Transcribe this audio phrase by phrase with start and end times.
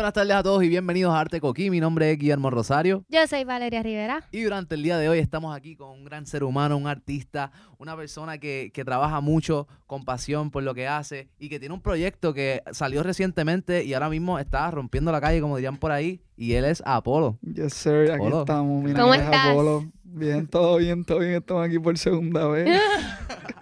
[0.00, 1.68] buenas tardes a todos y bienvenidos a Arte Coquí.
[1.68, 3.04] Mi nombre es Guillermo Rosario.
[3.10, 4.26] Yo soy Valeria Rivera.
[4.32, 7.52] Y durante el día de hoy estamos aquí con un gran ser humano, un artista,
[7.76, 11.74] una persona que, que trabaja mucho con pasión por lo que hace y que tiene
[11.74, 15.92] un proyecto que salió recientemente y ahora mismo está rompiendo la calle, como dirían por
[15.92, 17.38] ahí, y él es Apolo.
[17.42, 18.40] Yes, sir, aquí Apolo.
[18.40, 18.82] estamos.
[18.82, 19.48] Mira, ¿Cómo es estás?
[19.48, 19.84] Apolo.
[20.02, 21.34] Bien, todo bien, todo bien.
[21.34, 22.80] Estamos aquí por segunda vez.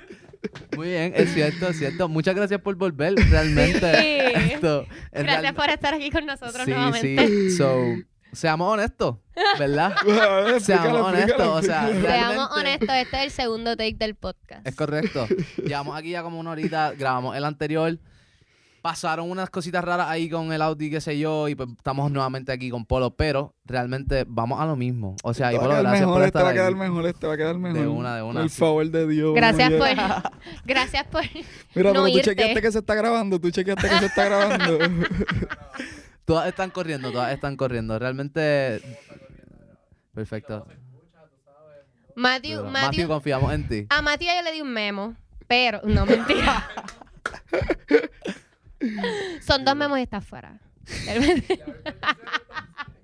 [0.76, 2.08] Muy bien, es cierto, es cierto.
[2.08, 3.80] Muchas gracias por volver, realmente.
[4.34, 4.52] Sí.
[4.52, 7.26] Esto, es Gracias real- por estar aquí con nosotros Sí, nuevamente.
[7.28, 7.50] sí.
[7.56, 7.82] So,
[8.32, 9.16] seamos honestos,
[9.58, 9.94] ¿verdad?
[10.60, 11.88] Seamos honestos, o sea.
[11.88, 14.66] Seamos honestos, este es el segundo take del podcast.
[14.66, 15.26] Es correcto.
[15.64, 17.98] Llevamos aquí ya como una horita, grabamos el anterior.
[18.82, 22.52] Pasaron unas cositas raras ahí con el Audi, qué sé yo, y pues estamos nuevamente
[22.52, 25.16] aquí con Polo, pero realmente vamos a lo mismo.
[25.24, 26.88] O sea, y Te Polo, gracias mejor, por este va a estar quedar ahí.
[26.88, 27.86] mejor, este va a quedar mejor.
[27.88, 29.34] una, de una, Por favor de Dios.
[29.34, 29.88] Gracias por,
[30.64, 31.22] gracias por.
[31.74, 34.78] Mira, no pero tú chequeaste que se está grabando, tú chequeaste que se está grabando.
[36.24, 37.98] Todas están corriendo, todas están corriendo.
[37.98, 38.82] Realmente...
[40.12, 40.66] Perfecto.
[42.14, 43.86] Matthew, Matthew, Matthew, confiamos en ti.
[43.88, 46.68] a Matthew yo le di un memo, pero no mentira.
[49.48, 50.60] Son dos memos y está fuera.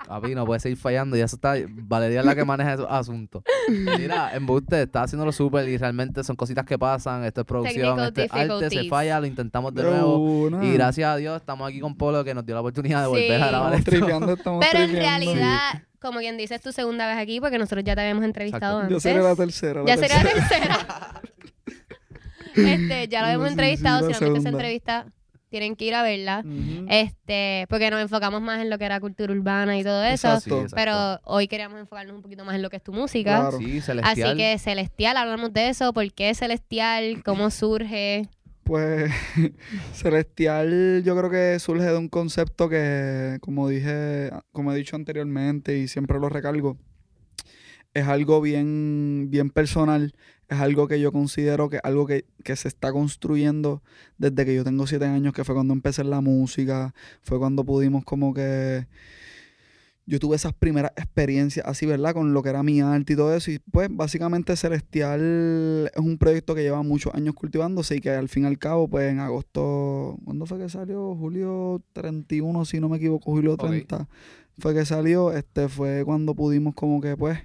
[0.06, 1.16] Papi, no puede seguir fallando.
[1.16, 1.54] Ya eso está.
[1.66, 3.42] Valeria es la que maneja esos asuntos.
[3.70, 7.24] Mira, embuste, está haciéndolo súper y realmente son cositas que pasan.
[7.24, 10.62] Esto es producción, Technical esto es arte, se falla, lo intentamos de nuevo.
[10.62, 13.10] Y gracias a Dios estamos aquí con Polo que nos dio la oportunidad de Sí.
[13.12, 13.90] volver a grabar Estamos esto.
[13.90, 17.94] tripeando, Pero en realidad, como quien dice, es tu segunda vez aquí porque nosotros ya
[17.94, 18.94] te habíamos entrevistado Exacto.
[18.96, 19.02] Antes.
[19.02, 19.80] seré la tercera.
[19.82, 21.22] la Ya sería la tercera.
[22.56, 24.00] este, ya lo sí, entrevistado.
[24.00, 24.50] sí, si no segunda.
[24.50, 25.06] entrevista,
[25.54, 26.44] tienen que ir a verla.
[26.88, 30.26] Este, porque nos enfocamos más en lo que era cultura urbana y todo eso.
[30.26, 30.56] Exacto.
[30.56, 30.74] Sí, exacto.
[30.74, 33.38] Pero hoy queríamos enfocarnos un poquito más en lo que es tu música.
[33.38, 33.58] Claro.
[33.58, 34.36] Sí, Así celestial.
[34.36, 35.92] que Celestial, hablamos de eso.
[35.92, 37.22] ¿Por qué Celestial?
[37.24, 38.28] ¿Cómo surge?
[38.64, 39.12] Pues
[39.92, 45.78] Celestial yo creo que surge de un concepto que, como dije, como he dicho anteriormente
[45.78, 46.76] y siempre lo recalgo,
[47.92, 50.14] es algo bien, bien personal,
[50.48, 53.82] es algo que yo considero que algo que, que se está construyendo
[54.18, 57.64] desde que yo tengo siete años, que fue cuando empecé en la música, fue cuando
[57.64, 58.86] pudimos como que
[60.06, 62.12] yo tuve esas primeras experiencias así, ¿verdad?
[62.12, 63.50] Con lo que era mi arte y todo eso.
[63.50, 68.28] Y pues básicamente Celestial es un proyecto que lleva muchos años cultivándose y que al
[68.28, 71.14] fin y al cabo, pues en agosto, ¿cuándo fue que salió?
[71.16, 73.66] Julio 31, si no me equivoco, julio Ok.
[73.66, 74.08] 30
[74.58, 75.32] fue que salió.
[75.32, 77.38] Este fue cuando pudimos como que pues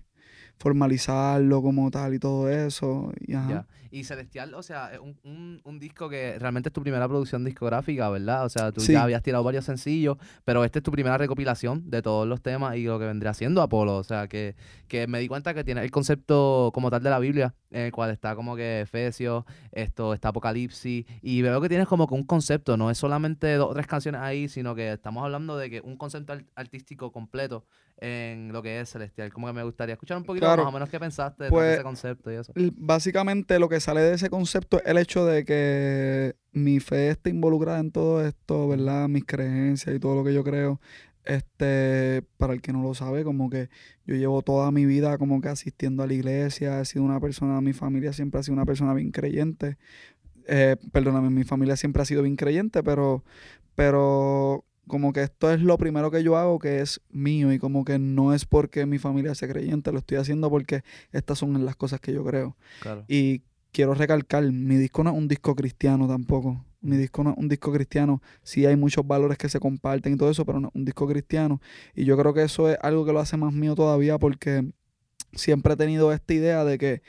[0.60, 3.12] formalizarlo como tal y todo eso.
[3.20, 3.50] Y ajá.
[3.50, 3.68] Ya.
[3.92, 7.44] Y Celestial, o sea, es un, un, un disco que realmente es tu primera producción
[7.44, 8.46] discográfica, ¿verdad?
[8.46, 8.94] O sea, tú Sí.
[8.94, 12.76] ya habías tirado varios sencillos, pero esta es tu primera recopilación de todos los temas
[12.78, 13.96] y lo que vendría siendo Apolo.
[13.98, 14.56] O sea, que,
[14.88, 17.92] que me di cuenta que tiene el concepto como tal de la Biblia, en el
[17.92, 22.24] cual está como que Efesios, esto está Apocalipsis, y veo que tienes como que un
[22.26, 25.82] concepto, no es solamente dos o tres canciones ahí, sino que estamos hablando de que
[25.82, 27.66] un concepto art- artístico completo
[28.02, 29.32] en lo que es Celestial.
[29.34, 30.64] Como que me gustaría escuchar un poquito Claro.
[30.64, 32.54] más o menos qué pensaste de Pues, ese concepto y eso.
[32.78, 37.30] Básicamente lo que sale de ese concepto es el hecho de que mi fe esté
[37.30, 39.08] involucrada en todo esto, ¿verdad?
[39.10, 40.80] Mis creencias y todo lo que yo creo.
[41.26, 43.70] Este, para el que no lo sabe, como que
[44.06, 47.62] yo llevo toda mi vida como que asistiendo a la iglesia, he sido una persona,
[47.62, 49.78] mi familia siempre ha sido una persona bien creyente.
[50.48, 53.24] Eh, perdóname, mi familia siempre ha sido bien creyente, pero,
[53.76, 57.86] pero como que esto es lo primero que yo hago que es mío y como
[57.86, 60.84] que no es porque mi familia sea creyente, lo estoy haciendo porque
[61.14, 62.58] estas son las cosas que yo creo.
[62.82, 63.06] Claro.
[63.08, 66.66] Y quiero recalcar, mi disco no es un disco cristiano tampoco.
[66.82, 68.22] Mi disco no es un disco cristiano.
[68.44, 71.08] Sí hay muchos valores que se comparten y todo eso, pero no es un disco
[71.08, 71.62] cristiano.
[71.94, 74.70] Y yo creo que eso es algo que lo hace más mío todavía porque
[75.34, 77.02] siempre he tenido esta idea de que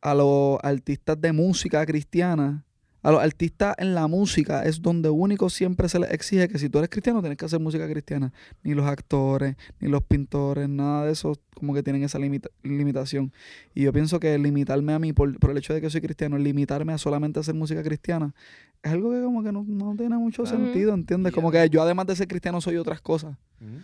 [0.00, 2.64] a los artistas de música cristiana,
[3.02, 6.68] a los artistas en la música es donde único siempre se les exige que si
[6.68, 8.32] tú eres cristiano tienes que hacer música cristiana.
[8.62, 13.32] Ni los actores, ni los pintores, nada de eso como que tienen esa limita- limitación.
[13.74, 16.38] Y yo pienso que limitarme a mí por, por el hecho de que soy cristiano,
[16.38, 18.34] limitarme a solamente hacer música cristiana,
[18.82, 21.32] es algo que como que no, no tiene mucho sentido, ¿entiendes?
[21.34, 23.36] Como que yo además de ser cristiano soy otras cosas.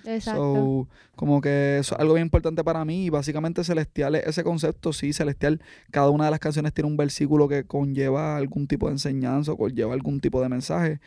[0.05, 0.55] Exacto.
[0.55, 4.93] So, como que es algo bien importante para mí y básicamente Celestial es ese concepto,
[4.93, 8.93] sí, Celestial, cada una de las canciones tiene un versículo que conlleva algún tipo de
[8.93, 11.01] enseñanza o conlleva algún tipo de mensaje,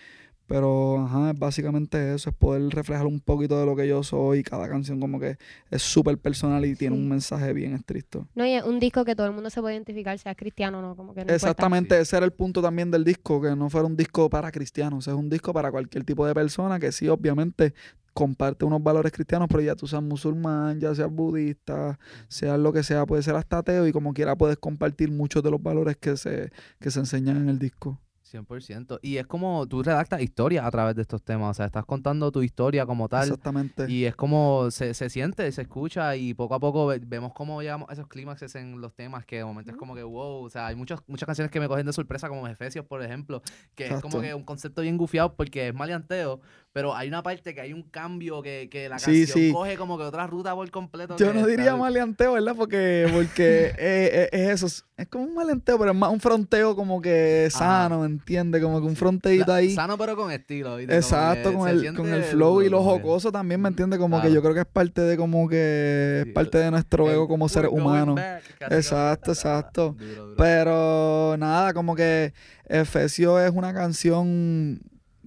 [0.49, 4.41] pero ajá, es básicamente eso, es poder reflejar un poquito de lo que yo soy,
[4.43, 5.37] cada canción como que
[5.69, 7.01] es súper personal y tiene Sí.
[7.03, 8.27] un mensaje bien estricto.
[8.33, 10.81] No, y es un disco que todo el mundo se puede identificar, sea cristiano o
[10.81, 11.31] no, como que no.
[11.31, 12.01] Exactamente, Sí.
[12.01, 15.13] ese era el punto también del disco, que no fuera un disco para cristianos, es
[15.13, 17.75] un disco para cualquier tipo de persona que sí, obviamente,
[18.11, 22.81] comparte unos valores cristianos, pero ya tú seas musulmán, ya seas budista, seas lo que
[22.81, 26.17] sea, puede ser hasta ateo y como quiera puedes compartir muchos de los valores que
[26.17, 27.99] se, que se enseñan en el disco.
[28.31, 28.99] 100%.
[29.01, 31.51] Y es como tú redactas historias a través de estos temas.
[31.51, 33.23] O sea, estás contando tu historia como tal.
[33.29, 33.89] Exactamente.
[33.91, 37.61] Y es como se, se siente, se escucha y poco a poco ve- vemos cómo
[37.61, 40.49] llegamos a esos clímaxes en los temas que de momento es como que wow, o
[40.49, 43.41] sea, hay muchas muchas canciones que me cogen de sorpresa como Efesios, por ejemplo,
[43.75, 46.41] que es como que un concepto bien gufiado porque es maleanteo,
[46.79, 49.51] pero hay una parte que hay un cambio que, que la canción sí.
[49.51, 51.17] coge como que otra ruta por completo.
[51.17, 52.55] Yo no diría está- maleanteo, ¿verdad?
[52.55, 54.67] Porque, porque eh, eh, es eso.
[54.67, 58.63] es- como un maleanteo, pero es más un fronteo como que sano, ¿me entiendes?
[58.63, 59.75] Como que un fronteito ahí.
[59.75, 60.79] Sano pero con estilo.
[60.79, 63.99] Exacto, con el, con el flow y lo jocoso también, ¿me entiendes?
[63.99, 67.27] Como que yo creo que es parte de como que es parte de nuestro ego
[67.27, 69.95] como back, casi Exacto, exacto.
[69.99, 70.35] Duro, duro.
[70.37, 72.33] Pero nada, como que
[72.69, 74.79] Efesio es una canción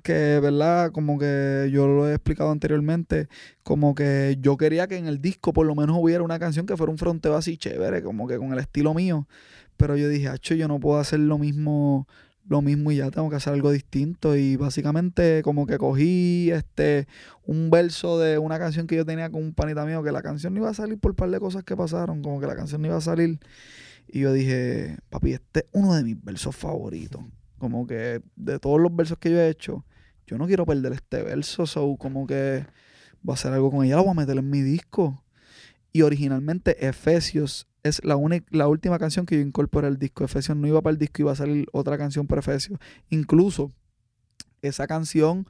[0.03, 0.93] que, ¿verdad?
[0.93, 3.29] Como que yo lo he explicado anteriormente,
[3.63, 6.77] como que yo quería que en el disco por lo menos hubiera una canción que
[6.77, 9.27] fuera un fronteo así chévere, como que con el estilo mío.
[9.77, 12.07] Pero yo dije, acho, yo no puedo hacer lo mismo,
[12.47, 14.37] lo mismo y ya tengo que hacer algo distinto.
[14.37, 17.07] Y básicamente como que cogí este
[17.45, 20.55] un verso de una canción que yo tenía con un panita mío, que la canción
[20.55, 22.83] no iba a salir por un par de cosas que pasaron, como que la canción
[22.83, 23.39] no iba a salir.
[24.09, 27.23] Y yo dije, papi, este es uno de mis versos favoritos.
[27.59, 29.85] Como que de todos los versos que yo he hecho,
[30.27, 31.67] yo no quiero perder este verso.
[31.67, 32.67] So, como que
[33.23, 35.23] voy a hacer algo con ella, lo voy a meter en mi disco.
[35.93, 40.25] Y originalmente Efesios es la, única, la última canción que yo incorporé al disco.
[40.25, 42.79] Efesios no iba para el disco, iba a salir otra canción por Efesios.
[43.11, 43.73] Incluso
[44.63, 45.47] esa canción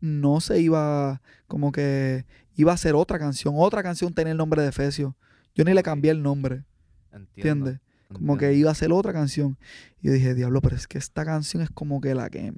[0.00, 2.26] no se iba, como que
[2.56, 3.54] iba a ser otra canción.
[3.56, 5.14] Otra canción tenía el nombre de Efesios.
[5.54, 6.64] Yo ni le cambié el nombre,
[7.12, 7.80] ¿entiendes?
[8.12, 9.56] Como que iba a ser otra canción.
[10.00, 12.52] Y yo dije, diablo, pero es que esta canción es como que la que.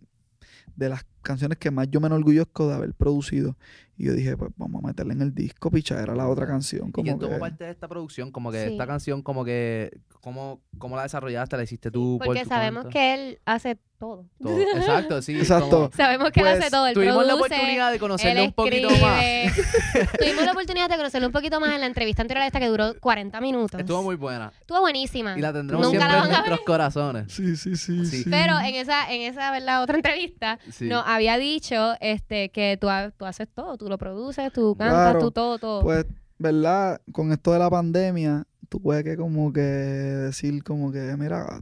[0.74, 3.56] De las canciones que más yo me enorgullezco de haber producido.
[3.96, 6.88] Y yo dije, pues vamos a meterla en el disco, picha, era la otra canción.
[6.88, 7.26] ¿Y Como quién que...
[7.26, 8.30] tomó parte de esta producción?
[8.30, 8.72] Como que Sí.
[8.72, 11.56] esta canción, como que, ¿cómo, cómo la desarrollaste?
[11.56, 12.16] ¿La hiciste tú?
[12.18, 12.98] por Porque sabemos cuenta?
[12.98, 14.26] que él hace todo.
[14.43, 14.58] Todo.
[14.60, 15.37] Exacto, sí.
[15.38, 15.70] Exacto.
[15.70, 16.87] como- Sabemos que él Pues, hace todo.
[16.87, 19.22] Él Tuvimos la oportunidad de él conocerlo un poquito más.
[20.19, 22.69] Tuvimos la oportunidad de conocerlo un poquito más en la entrevista anterior a esta que
[22.69, 23.81] duró 40 minutos.
[23.81, 24.52] Estuvo muy buena.
[24.60, 25.37] Estuvo buenísima.
[25.37, 27.32] Y la tendremos Nunca siempre la en nuestros corazones.
[27.32, 28.04] Sí, sí, sí.
[28.06, 28.22] Sí.
[28.22, 28.31] sí.
[28.31, 29.82] Pero en esa, en esa ¿verdad?
[29.82, 30.87] otra entrevista, Sí.
[30.87, 33.76] nos había dicho este, que tú, tú haces todo.
[33.76, 35.82] Tú lo produces, tú cantas, Claro, tú todo, todo.
[35.82, 36.06] Pues,
[36.38, 37.00] ¿verdad?
[37.12, 41.60] Con esto de la pandemia, tuve que como que decir como que, mira,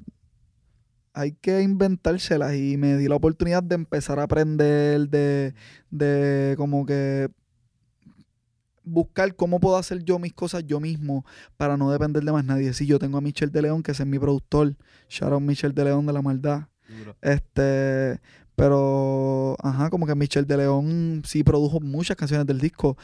[1.15, 5.55] hay que inventárselas y me di la oportunidad de empezar a aprender, de,
[5.91, 7.31] de como que
[8.83, 11.25] buscar cómo puedo hacer yo mis cosas yo mismo
[11.57, 12.73] para no depender de más nadie.
[12.75, 14.77] Sí, yo tengo a Michel de León, que ese es mi productor.
[15.21, 16.69] Out Michel de León de la maldad.
[16.89, 17.17] Duro.
[17.23, 18.21] Este,
[18.57, 22.97] pero, ajá, como que Michel de León sí produjo muchas canciones del disco.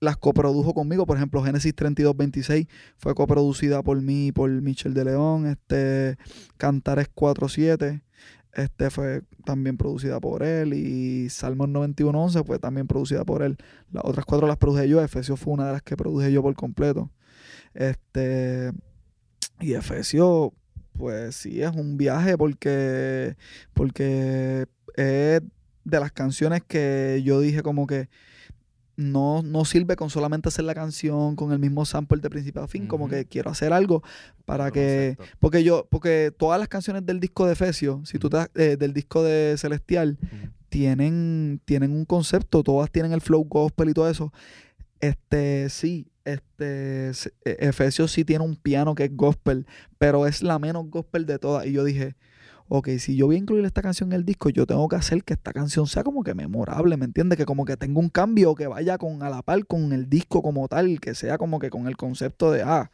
[0.00, 2.66] Las coprodujo conmigo, por ejemplo, Génesis 3226
[2.96, 5.46] fue coproducida por mí y por Michel de León.
[5.46, 6.16] Este,
[6.56, 8.02] Cantares 47
[8.58, 13.56] este fue también producida por él y Salmos 9111 fue también producida por él.
[13.92, 16.54] Las otras cuatro las produje yo, Efesios fue una de las que produje yo por
[16.54, 17.10] completo.
[17.74, 18.72] Este
[19.60, 20.52] y Efesio
[20.94, 23.36] pues sí es un viaje porque
[23.74, 24.66] porque
[24.96, 25.42] es
[25.84, 28.08] de las canciones que yo dije como que
[28.98, 32.66] no, no sirve con solamente hacer la canción con el mismo sample de principio a
[32.68, 34.02] fin, como que quiero hacer algo
[34.44, 38.38] para que porque yo, porque todas las canciones del disco de Efesio, si tú te,
[38.56, 40.18] eh, del disco de Celestial,
[40.68, 44.32] tienen, tienen un concepto, todas tienen el flow gospel y todo eso.
[45.00, 49.66] Este, sí, este, se- e- Efesio sí tiene un piano que es gospel,
[49.98, 51.66] pero es la menos gospel de todas.
[51.66, 52.16] Y yo dije,
[52.68, 55.24] ok, si yo voy a incluir esta canción en el disco, yo tengo que hacer
[55.24, 57.38] que esta canción sea como que memorable, ¿me entiendes?
[57.38, 60.42] Que como que tenga un cambio que vaya con a la par con el disco
[60.42, 62.90] como tal, que sea como que con el concepto de, ah,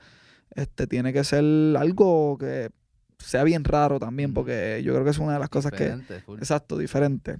[0.54, 1.44] este tiene que ser
[1.76, 2.70] algo que
[3.18, 6.38] sea bien raro también, porque yo creo que es una de las cosas que, full.
[6.38, 7.38] exacto, diferente.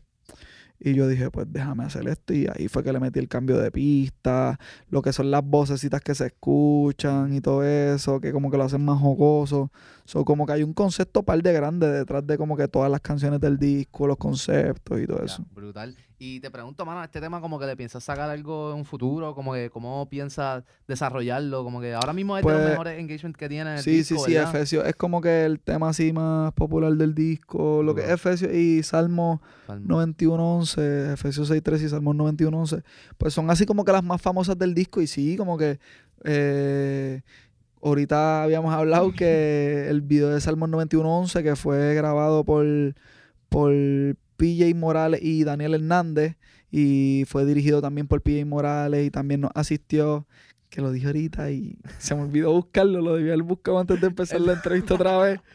[0.81, 2.35] Y yo dije, pues déjame hacer esto.
[2.35, 4.59] Y ahí fue que le metí el cambio de pista,
[4.91, 8.65] lo que son las vocecitas que se escuchan y todo eso, que como que lo
[8.65, 9.71] hacen más jocoso.
[10.05, 13.01] So, como que hay un concepto par de grande detrás de como que todas las
[13.01, 15.45] canciones del disco, los conceptos y todo Ya, eso.
[15.55, 15.97] brutal.
[16.27, 19.35] Y te pregunto, mano, este tema como que le piensas sacar algo en un futuro,
[19.35, 23.37] como que cómo piensas desarrollarlo, como que ahora mismo es de los Pues, mejores engagements
[23.37, 24.55] que tiene el Sí, disco, sí, sí, ¿verdad?
[24.55, 28.09] Efesio es como que el tema así más popular del disco, lo que es.
[28.11, 29.87] Efesio y Salmo Palma.
[30.07, 32.83] 91.11, Efesios 6.3 y Salmos 91.11,
[33.19, 35.79] pues son así como que las más famosas del disco y sí, como que
[36.25, 37.21] eh,
[37.83, 42.65] ahorita habíamos hablado que el video de Salmos 91.11 que fue grabado por,
[43.51, 43.73] por
[44.37, 46.37] PJ Morales y Daniel Hernández
[46.71, 50.27] y fue dirigido también por PJ Morales y también nos asistió,
[50.71, 54.07] que lo dije ahorita y se me olvidó buscarlo, lo debía haber buscado antes de
[54.09, 55.41] empezar la entrevista otra vez.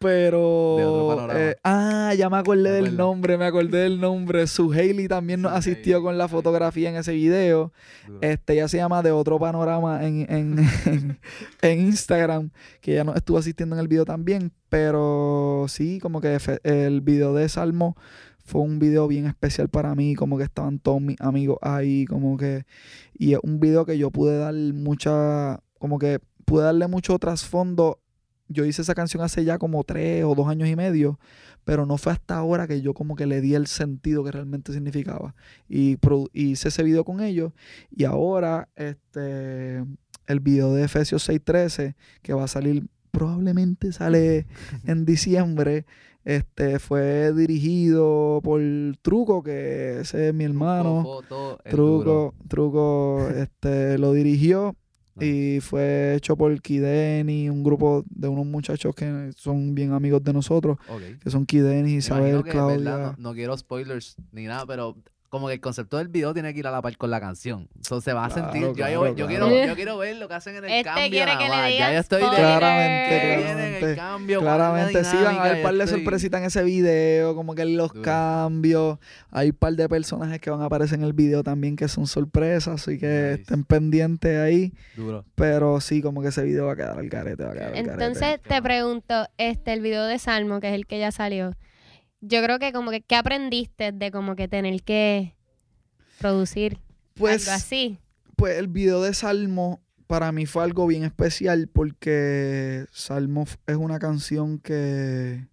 [0.00, 0.76] Pero.
[0.78, 1.38] De otro panorama.
[1.38, 4.46] eh, ah, ya me acordé Me del nombre, me acordé del nombre.
[4.46, 6.04] Su Hailey también nos asistió Haley.
[6.04, 7.72] con la fotografía en ese video.
[8.22, 11.18] Este, ella se llama De Otro Panorama en, en, en,
[11.62, 14.52] en Instagram, que ella nos estuvo asistiendo en el video también.
[14.70, 17.94] Pero sí, como que el video de Salmo
[18.42, 22.36] fue un video bien especial para mí, como que estaban todos mis amigos ahí, como
[22.36, 22.64] que...
[23.18, 25.60] Y es un video que yo pude dar mucha...
[25.78, 28.00] Como que pude darle mucho trasfondo.
[28.52, 31.20] Yo hice esa canción hace ya como tres o dos años y medio,
[31.64, 34.72] pero no fue hasta ahora que yo como que le di el sentido que realmente
[34.72, 35.36] significaba.
[35.68, 35.98] Y
[36.32, 37.52] hice ese video con ellos.
[37.94, 39.84] Y ahora, este,
[40.26, 44.48] el video de Efesios 6:13, que va a salir, probablemente sale
[44.84, 45.86] en diciembre,
[46.24, 48.60] este, fue dirigido por
[49.00, 51.04] Truco, que ese es mi hermano.
[51.04, 51.70] Foto, duro.
[51.70, 54.74] Truco, Truco, este, lo dirigió
[55.20, 60.32] y fue hecho por Kideni, un grupo de unos muchachos que son bien amigos de
[60.32, 60.78] nosotros,
[61.22, 63.14] que son Kideni, Isabel, Claudia.
[63.16, 64.96] no, no quiero spoilers ni nada, pero
[65.30, 67.68] como que el concepto del video tiene que ir a la par con la canción.
[67.82, 68.62] So, se va a Claro, sentir.
[68.62, 69.48] yo, claro, yo claro.
[69.48, 71.08] quiero, yo quiero ver lo que hacen en el Este cambio.
[71.08, 72.20] quiere que le ya yo estoy.
[72.20, 73.90] Claramente, claramente.
[73.90, 74.40] el cambio.
[74.40, 77.64] Claramente sí, van a haber dinámica, par de estoy- sorpresitas en ese video, como que
[77.64, 78.02] los Duro.
[78.02, 78.98] cambios.
[79.30, 82.06] Hay un par de personajes que van a aparecer en el video también que son
[82.08, 83.42] sorpresas, así que Nice.
[83.42, 84.72] estén pendientes ahí.
[84.96, 85.24] Duro.
[85.36, 87.72] Pero sí, como que ese video va a quedar al garete, va a quedar al
[87.74, 87.90] garete.
[87.92, 91.54] Entonces te pregunto, este, el video de Salmo, que es el que ya salió,
[92.20, 95.34] yo creo que como que, ¿qué aprendiste de como que tener que
[96.18, 96.78] producir
[97.14, 97.98] Pues, algo así?
[98.36, 103.98] pues el video de Salmo para mí fue algo bien especial porque Salmo es una
[103.98, 105.46] canción que,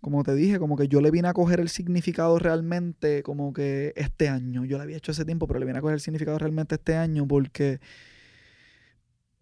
[0.00, 3.92] como te dije, como que yo le vine a coger el significado realmente como que
[3.96, 4.64] este año.
[4.64, 6.96] Yo lo había hecho hace tiempo, pero le vine a coger el significado realmente este
[6.96, 7.80] año porque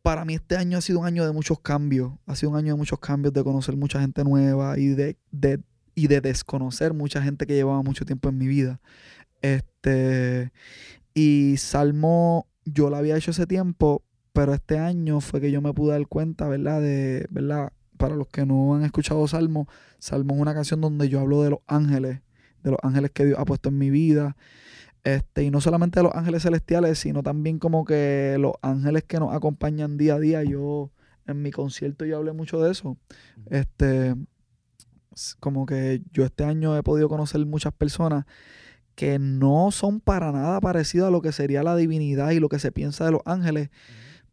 [0.02, 2.12] para mí este año ha sido un año de muchos cambios.
[2.26, 5.60] Ha sido un año de muchos cambios, de conocer mucha gente nueva y de, de-
[5.94, 8.80] y de desconocer mucha gente que llevaba mucho tiempo en mi vida.
[9.42, 10.52] Este,
[11.14, 15.74] y Salmo, yo lo había hecho ese tiempo, pero este año fue que yo me
[15.74, 16.80] pude dar cuenta, ¿verdad?
[16.80, 17.72] De, ¿verdad?
[17.96, 19.68] Para los que no han escuchado Salmo,
[19.98, 22.20] Salmo es una canción donde yo hablo de los ángeles,
[22.62, 24.36] de los ángeles que Dios ha puesto en mi vida.
[25.04, 29.18] Este, y no solamente de los ángeles celestiales, sino también como que los ángeles que
[29.18, 30.42] nos acompañan día a día.
[30.44, 30.90] Yo,
[31.26, 32.96] en mi concierto, yo hablé mucho de eso.
[33.50, 34.14] Este,
[35.40, 38.24] como que yo este año he podido conocer muchas personas
[38.94, 42.58] que no son para nada parecidas a lo que sería la divinidad y lo que
[42.58, 43.70] se piensa de los ángeles,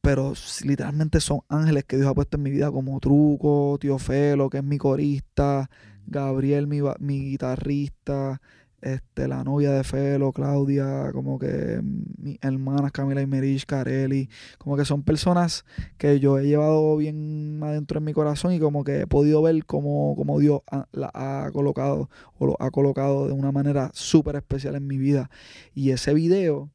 [0.01, 0.33] pero
[0.63, 4.57] literalmente son ángeles que Dios ha puesto en mi vida, como Truco, Tío Felo, que
[4.57, 5.69] es mi corista,
[6.05, 8.41] Gabriel, mi, mi guitarrista,
[8.81, 11.81] este, la novia de Felo, Claudia, como que
[12.17, 15.65] mis hermanas Camila y Merish, Carelli, como que son personas
[15.97, 19.65] que yo he llevado bien adentro en mi corazón y como que he podido ver
[19.65, 24.75] cómo, cómo Dios la ha colocado o lo ha colocado de una manera súper especial
[24.75, 25.29] en mi vida.
[25.73, 26.69] Y ese video,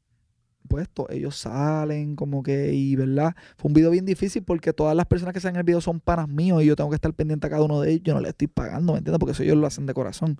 [0.67, 5.05] pues ellos salen como que, y verdad, fue un video bien difícil porque todas las
[5.05, 7.47] personas que salen en el video son panas míos y yo tengo que estar pendiente
[7.47, 8.03] a cada uno de ellos.
[8.03, 9.19] Yo no les estoy pagando, ¿me entiendes?
[9.19, 10.39] Porque eso ellos lo hacen de corazón.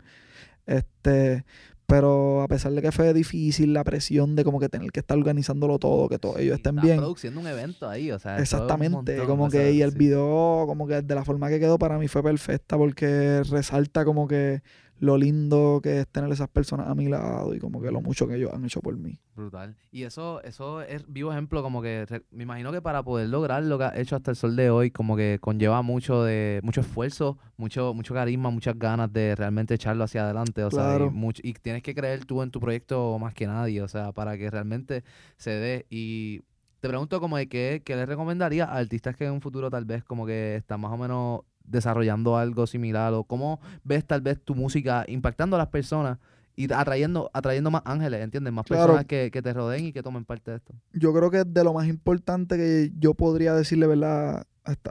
[0.66, 1.46] Este,
[1.88, 5.18] pero a pesar de que fue difícil la presión de como que tener que estar
[5.18, 6.98] organizándolo todo, que todos ellos estén bien.
[6.98, 9.98] produciendo un evento ahí, o sea, Exactamente, montón, como que y el sí.
[9.98, 14.28] video, como que de la forma que quedó para mí fue perfecta porque resalta como
[14.28, 14.62] que
[15.00, 18.28] lo lindo que es tener esas personas a mi lado y como que lo mucho
[18.28, 19.20] que ellos han hecho por mí.
[19.36, 19.76] Brutal.
[19.92, 23.64] Y eso, eso es vivo ejemplo, como que re- me imagino que para poder lograr
[23.64, 26.82] lo que has hecho hasta el sol de hoy, como que conlleva mucho de, mucho
[26.82, 30.64] esfuerzo, mucho, mucho carisma, muchas ganas de realmente echarlo hacia adelante.
[30.64, 33.82] O sea, y, mucho, y tienes que creer tú en tu proyecto más que nadie,
[33.82, 35.04] o sea, para que realmente
[35.38, 35.86] se dé.
[35.90, 36.42] Y
[36.80, 39.84] te pregunto como de qué, qué le recomendaría a artistas que en un futuro tal
[39.86, 44.40] vez como que están más o menos desarrollando algo similar o cómo ves tal vez
[44.42, 46.18] tu música impactando a las personas
[46.58, 48.54] y atrayendo, atrayendo más ángeles, ¿entiendes?
[48.54, 48.84] Más Claro.
[48.84, 50.74] personas que, que te rodeen y que tomen parte de esto.
[50.94, 54.46] Yo creo que de lo más importante que yo podría decirle, ¿verdad?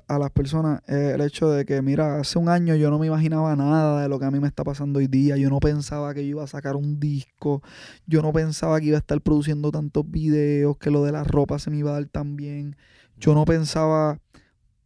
[0.06, 3.56] A las personas el hecho de que, mira, hace un año yo no me imaginaba
[3.56, 5.36] nada de lo que a mí me está pasando hoy día.
[5.36, 7.60] Yo no pensaba que yo iba a sacar un disco.
[8.06, 11.58] Yo no pensaba que iba a estar produciendo tantos videos, que lo de la ropa
[11.58, 12.76] se me iba a dar tan bien.
[13.16, 14.20] Yo no pensaba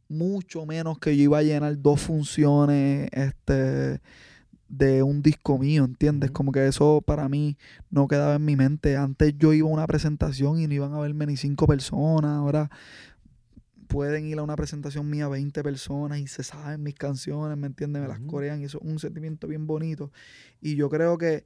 [0.09, 4.01] mucho menos que yo iba a llenar dos funciones este,
[4.69, 6.31] de un disco mío, ¿entiendes?
[6.31, 7.57] Como que eso para mí
[7.91, 8.97] no quedaba en mi mente.
[8.97, 12.39] Antes yo iba a una presentación y no iban a verme ni cinco personas.
[12.39, 12.71] Ahora
[13.89, 18.03] pueden ir a una presentación mía 20 personas y se saben mis canciones, ¿me entiendes?
[18.03, 20.13] Me las corean y eso es un sentimiento bien bonito.
[20.61, 21.45] Y yo creo que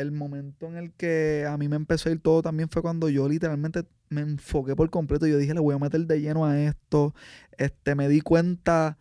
[0.00, 3.08] el momento en el que a mí me empezó a ir todo también fue cuando
[3.08, 5.26] yo literalmente me enfoqué por completo.
[5.26, 7.14] Yo dije, le voy a meter de lleno a esto.
[7.56, 8.98] Este, me di cuenta,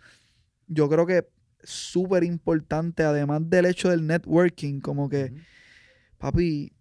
[0.68, 1.28] yo creo que
[1.64, 5.34] súper importante, además del hecho del networking, como que,
[6.18, 6.72] papi,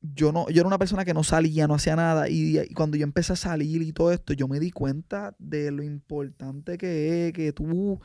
[0.00, 2.28] yo no, yo era una persona que no salía, no hacía nada.
[2.28, 5.70] Y, y cuando yo empecé a salir y todo esto, yo me di cuenta de
[5.70, 8.00] lo importante que es, que tú,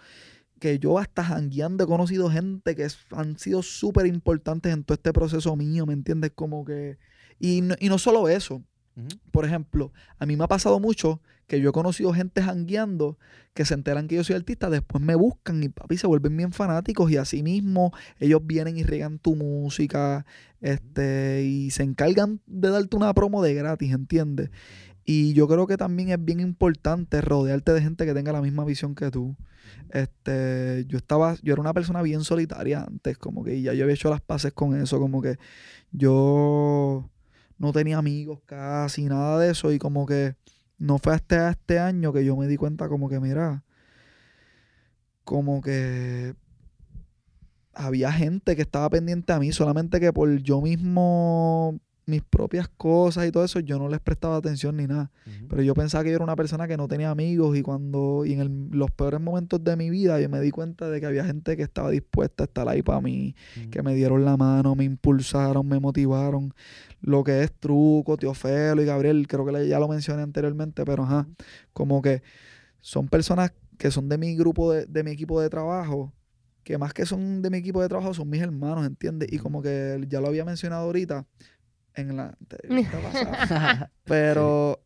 [0.61, 5.11] que yo hasta jangueando he conocido gente que han sido súper importantes en todo este
[5.11, 6.31] proceso mío, ¿me entiendes?
[6.35, 6.99] Como que.
[7.39, 8.63] Y no, y no solo eso.
[9.31, 13.17] Por ejemplo, a mí me ha pasado mucho que yo he conocido gente jangueando
[13.53, 16.51] que se enteran que yo soy artista, después me buscan y papi se vuelven bien
[16.51, 20.25] fanáticos y así mismo ellos vienen y regan tu música
[20.59, 24.51] este, y se encargan de darte una promo de gratis, ¿entiendes?
[25.05, 28.65] Y yo creo que también es bien importante rodearte de gente que tenga la misma
[28.65, 29.35] visión que tú.
[29.89, 33.95] Este, yo estaba, yo era una persona bien solitaria antes, como que ya yo había
[33.95, 35.37] hecho las paces con eso, como que
[35.91, 37.09] yo
[37.57, 40.35] no tenía amigos casi, nada de eso, y como que
[40.77, 43.63] no fue hasta este año que yo me di cuenta como que, mira,
[45.23, 46.33] como que
[47.73, 51.79] había gente que estaba pendiente a mí, solamente que por yo mismo,
[52.11, 55.09] mis propias cosas y todo eso, yo no les prestaba atención ni nada.
[55.49, 58.33] Pero yo pensaba que yo era una persona que no tenía amigos y cuando y
[58.33, 61.25] en el- los peores momentos de mi vida yo me di cuenta de que había
[61.25, 63.33] gente que estaba dispuesta a estar ahí para mí,
[63.71, 66.53] que me dieron la mano, me impulsaron, me motivaron.
[67.01, 71.27] Lo que es Truco, Teofelo y Gabriel, creo que ya lo mencioné anteriormente, pero ajá,
[71.73, 72.21] como que
[72.81, 76.13] son personas que son de mi grupo, de, de mi equipo de trabajo,
[76.63, 79.29] que más que son de mi equipo de trabajo son mis hermanos, ¿entiendes?
[79.31, 81.25] Y como que ya lo había mencionado ahorita
[81.95, 84.81] en la entrevista pasada, pero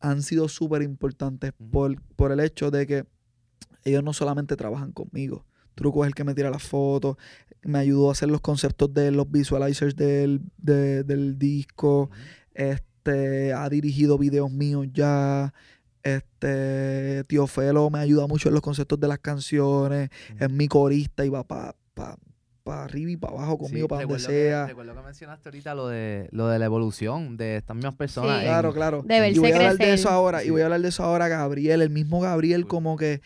[0.00, 3.04] han sido súper importantes por, por el hecho de que
[3.84, 5.44] ellos no solamente trabajan conmigo.
[5.74, 7.16] Truco es el que me tira las fotos,
[7.62, 12.10] me ayudó a hacer los conceptos de los visualizers del, de- del disco,
[12.54, 15.52] este, ha dirigido videos míos ya.
[16.04, 21.24] Este, Tío Felo me ayuda mucho en los conceptos de las canciones, es mi corista
[21.24, 22.16] y va para pa,
[22.62, 24.66] pa arriba y para abajo conmigo, Sí, para donde recuerdo que- sea.
[24.66, 28.36] recuerdo que mencionaste ahorita lo de, lo de la evolución de estas mismas personas.
[28.38, 28.44] Sí.
[28.44, 29.02] en- Claro, claro.
[29.02, 31.02] De verse y voy a hablar de eso ahora, y voy a hablar de eso
[31.02, 33.20] ahora, Gabriel, el mismo Gabriel, como que,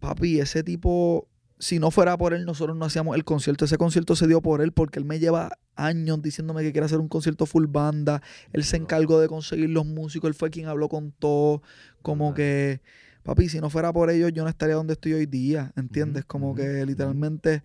[0.00, 3.64] papi, ese tipo, si no fuera por él, nosotros no hacíamos el concierto.
[3.64, 6.98] Ese concierto se dio por él porque él me lleva años diciéndome que quiere hacer
[7.00, 8.20] un concierto full banda.
[8.52, 11.62] Él se encargó de conseguir los músicos, él fue quien habló con todo.
[12.02, 12.82] Como que,
[13.22, 16.26] papi, si no fuera por ellos, yo no estaría donde estoy hoy día, ¿entiendes?
[16.26, 17.62] Como que literalmente.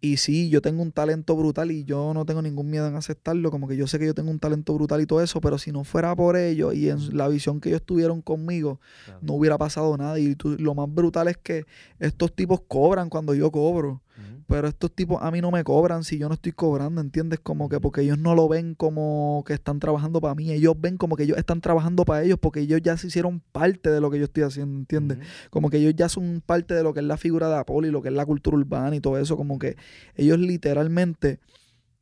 [0.00, 3.50] Y sí, yo tengo un talento brutal y yo no tengo ningún miedo en aceptarlo.
[3.50, 5.72] Como que yo sé que yo tengo un talento brutal y todo eso, pero si
[5.72, 9.20] no fuera por ellos y en la visión que ellos tuvieron conmigo, Claro.
[9.22, 10.18] no hubiera pasado nada.
[10.18, 11.64] Y tú- lo más brutal es que
[11.98, 14.02] estos tipos cobran cuando yo cobro.
[14.46, 17.40] Pero estos tipos a mí no me cobran si yo no estoy cobrando, ¿entiendes?
[17.40, 20.52] Como que porque ellos no lo ven como que están trabajando para mí.
[20.52, 23.90] Ellos ven como que ellos están trabajando para ellos porque ellos ya se hicieron parte
[23.90, 25.18] de lo que yo estoy haciendo, ¿entiendes?
[25.50, 27.90] Como que ellos ya son parte de lo que es la figura de Apolo y
[27.90, 29.36] lo que es la cultura urbana y todo eso.
[29.36, 29.76] Como que
[30.14, 31.40] ellos literalmente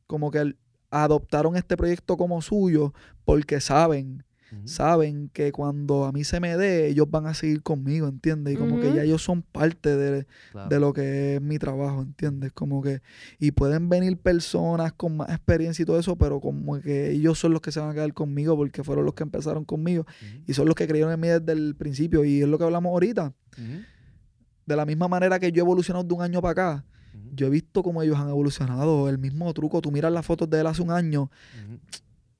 [0.07, 0.55] como que
[0.91, 2.93] adoptaron este proyecto como suyo
[3.25, 4.23] porque saben,
[4.65, 8.53] Saben que cuando a mí se me dé, ellos van a seguir conmigo, ¿entiendes?
[8.53, 10.69] Y como que ya ellos son parte de, Claro.
[10.69, 12.51] de lo que es mi trabajo, ¿entiendes?
[12.53, 13.01] Como que,
[13.39, 17.51] y pueden venir personas con más experiencia y todo eso, pero como que ellos son
[17.53, 20.05] los que se van a quedar conmigo porque fueron los que empezaron conmigo
[20.47, 22.89] y son los que creyeron en mí desde el principio y es lo que hablamos
[22.91, 23.33] ahorita.
[24.65, 26.85] De la misma manera que yo he evolucionado de un año para acá,
[27.33, 29.07] yo he visto cómo ellos han evolucionado.
[29.09, 31.29] El mismo truco, tú miras las fotos de él hace un año.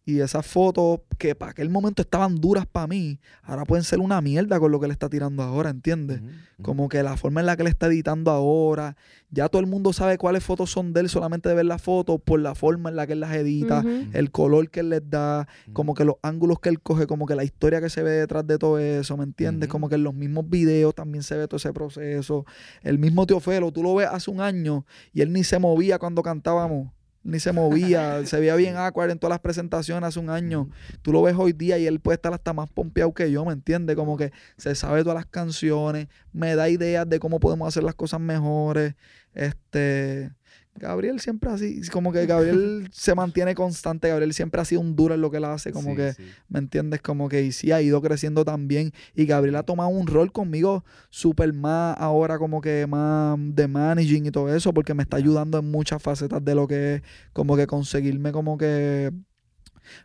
[0.05, 4.21] Y esas fotos que para aquel momento estaban duras para mí, ahora pueden ser una
[4.21, 6.21] mierda con lo que le está tirando ahora, ¿entiendes?
[6.61, 8.95] Como que la forma en la que le está editando ahora,
[9.31, 12.21] ya todo el mundo sabe cuáles fotos son de él solamente de ver las fotos
[12.23, 15.47] por la forma en la que él las edita, el color que él les da,
[15.73, 18.45] como que los ángulos que él coge, como que la historia que se ve detrás
[18.45, 19.69] de todo eso, ¿me entiendes?
[19.69, 22.45] Como que en los mismos videos también se ve todo ese proceso.
[22.83, 26.21] El mismo Teofelo, tú lo ves hace un año y él ni se movía cuando
[26.21, 26.94] cantábamos.
[27.25, 30.69] Ni se movía, se veía bien awkward en todas las presentaciones hace un año.
[31.01, 33.51] Tú lo ves hoy día y él puede estar hasta más pompeado que yo, ¿me
[33.51, 33.95] entiendes?
[33.95, 37.95] Como que se sabe todas las canciones, me da ideas de cómo podemos hacer las
[37.95, 38.93] cosas mejores.
[39.33, 40.31] Este,
[40.77, 45.13] Gabriel siempre así, como que Gabriel se mantiene constante, Gabriel siempre ha sido un duro
[45.15, 46.23] en lo que él hace, como Sí, que, sí.
[46.49, 47.01] ¿me entiendes?
[47.01, 50.83] Como que y sí ha ido creciendo también y Gabriel ha tomado un rol conmigo
[51.09, 55.57] súper más ahora como que más de managing y todo eso, porque me está ayudando
[55.59, 59.11] en muchas facetas de lo que es como que conseguirme como que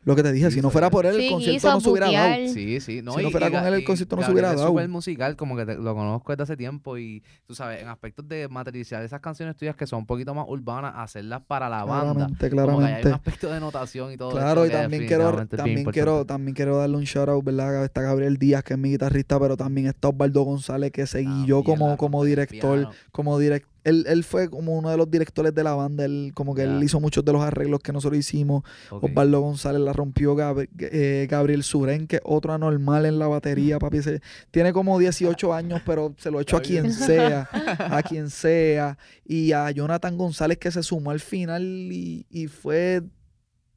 [0.05, 2.35] Lo que te dije, si no fuera por él, el concierto no se hubiera dado.
[2.53, 3.01] Sí, sí.
[3.03, 4.69] No, Si no fuera y con él, el y concierto no se hubiera es dado.
[4.71, 8.27] súper musical, como que te- lo conozco desde hace tiempo y, tú sabes, en aspectos
[8.29, 12.29] de materializar esas canciones tuyas que son un poquito más urbanas, hacerlas para la banda.
[12.39, 13.09] Claramente, Como que hay claramente.
[13.09, 16.77] un aspecto de notación y todo Claro, y también quiero, es también quiero, también quiero
[16.77, 17.85] darle un shout out, ¿verdad?
[17.85, 21.59] Está Gabriel Díaz, que es mi guitarrista, pero también está Osvaldo González, que seguí yo
[21.59, 25.55] También como, la como director, como direct, él, él fue como uno de los directores
[25.55, 28.63] de la banda, él como que él hizo muchos de los arreglos que nosotros hicimos.
[28.91, 29.05] Ok.
[29.05, 33.79] Osvaldo González la rompió, Gab- eh, Gabriel Suren, que es otro anormal en la batería,
[33.79, 33.99] papi.
[33.99, 36.83] ese- tiene como 18 años, pero se lo echó a Está bien.
[36.85, 38.99] quien sea, a quien sea.
[39.25, 43.03] Y a Jonathan González que se sumó al final y, y fue,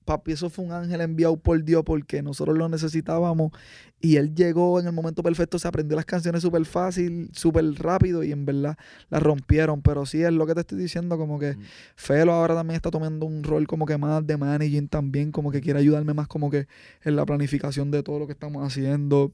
[0.03, 3.51] papi, eso fue un ángel enviado por Dios porque nosotros lo necesitábamos.
[4.01, 8.21] Y él llegó en el momento perfecto, se aprendió las canciones súper fácil, súper rápido
[8.21, 8.77] y en verdad
[9.09, 9.81] las rompieron.
[9.81, 11.63] Pero sí, es lo que te estoy diciendo, como que Mm.
[11.95, 15.61] Felo ahora también está tomando un rol como que más de managing también, como que
[15.61, 16.67] quiere ayudarme más como que
[17.03, 19.33] en la planificación de todo lo que estamos haciendo.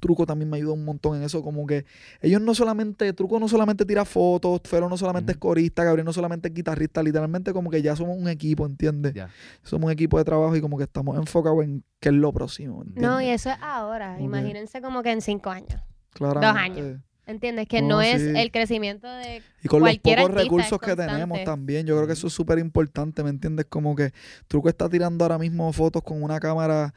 [0.00, 1.84] Truco también me ayuda un montón en eso, como que
[2.22, 6.12] ellos no solamente, Truco no solamente tira fotos, Felo no solamente es corista, Gabriel no
[6.12, 9.14] solamente es guitarrista, literalmente como que ya somos un equipo, ¿entiendes?
[9.62, 12.82] Somos un equipo de trabajo y como que estamos enfocados en qué es lo próximo,
[12.82, 13.02] ¿entiendes?
[13.02, 14.18] No, y eso es ahora.
[14.20, 15.80] Imagínense como que en cinco años.
[16.12, 16.80] Claramente.
[16.80, 17.00] años.
[17.26, 17.66] ¿Entiendes?
[17.68, 18.32] Que No, no, es sí.
[18.36, 19.42] el crecimiento de...
[19.62, 23.22] Y con los pocos recursos que tenemos también, yo creo que eso es súper importante,
[23.22, 23.66] ¿me entiendes?
[23.66, 24.12] Como que
[24.46, 26.92] Truco está tirando ahora mismo fotos con una cámara,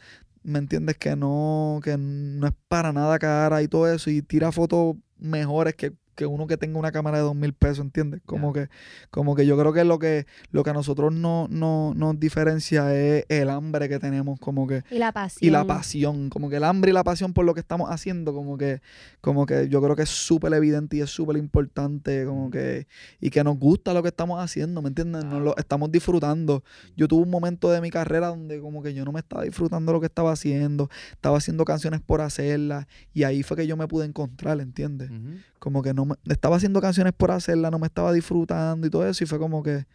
[0.48, 0.98] ¿me entiendes?
[0.98, 5.76] Que no, que no es para nada cara y todo eso, y tira fotos mejores
[5.76, 8.22] que, que uno que tenga una cámara de dos mil pesos, ¿entiendes?
[8.26, 8.70] Como que,
[9.12, 12.94] como que yo creo que lo que, lo que a nosotros no, no, nos diferencia
[12.94, 15.48] es el hambre que tenemos, como que Y la pasión.
[15.48, 18.34] y la pasión, como que el hambre y la pasión por lo que estamos haciendo,
[18.34, 18.82] como que,
[19.22, 22.88] como que yo creo que es súper evidente y es súper importante, como que,
[23.22, 25.24] y que nos gusta lo que estamos haciendo, ¿me entiendes?
[25.24, 26.64] Nos lo estamos disfrutando.
[26.96, 29.94] Yo tuve un momento de mi carrera donde como que yo no me estaba disfrutando
[29.94, 33.88] lo que estaba haciendo, estaba haciendo canciones por hacerlas, y ahí fue que yo me
[33.88, 35.12] pude encontrar, ¿entiendes?
[35.60, 39.08] Como que no me, estaba haciendo canciones por hacerlas, no me estaba disfrutando y todo
[39.08, 39.86] eso, y fue como que,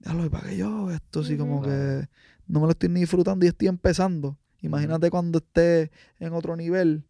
[0.00, 1.20] ¿y para qué yo esto?
[1.20, 2.08] Así como que
[2.46, 4.38] no me lo estoy ni disfrutando y estoy empezando.
[4.60, 7.04] Imagínate cuando esté en otro nivel,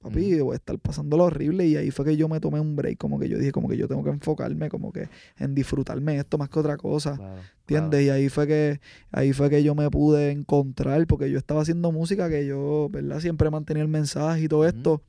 [0.00, 2.74] papi, voy a estar pasando lo horrible y ahí fue que yo me tomé un
[2.74, 5.08] break, como que yo dije, como que yo tengo que enfocarme, como que
[5.38, 7.16] en disfrutarme esto más que otra cosa.
[7.16, 8.02] Claro, ¿Entiendes?
[8.02, 8.80] Y ahí fue que
[9.12, 13.20] ahí fue que yo me pude encontrar porque yo estaba haciendo música que yo, ¿verdad?
[13.20, 15.02] Siempre mantenía el mensaje y todo esto.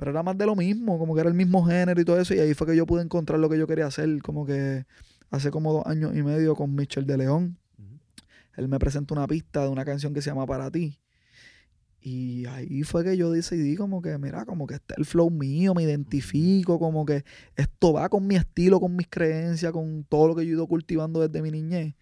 [0.00, 2.34] Pero era más de lo mismo, como que era el mismo género y todo eso.
[2.34, 4.86] Y ahí fue que yo pude encontrar lo que yo quería hacer, como que
[5.30, 7.58] hace como dos años y medio con Michel de León.
[8.56, 10.98] Él me presentó una pista de una canción que se llama Para ti.
[12.00, 15.28] Y ahí fue que yo decidí como que, mira, como que este es el flow
[15.28, 17.22] mío, me identifico, como que
[17.54, 20.66] esto va con mi estilo, con mis creencias, con todo lo que yo he ido
[20.66, 21.94] cultivando desde mi niñez.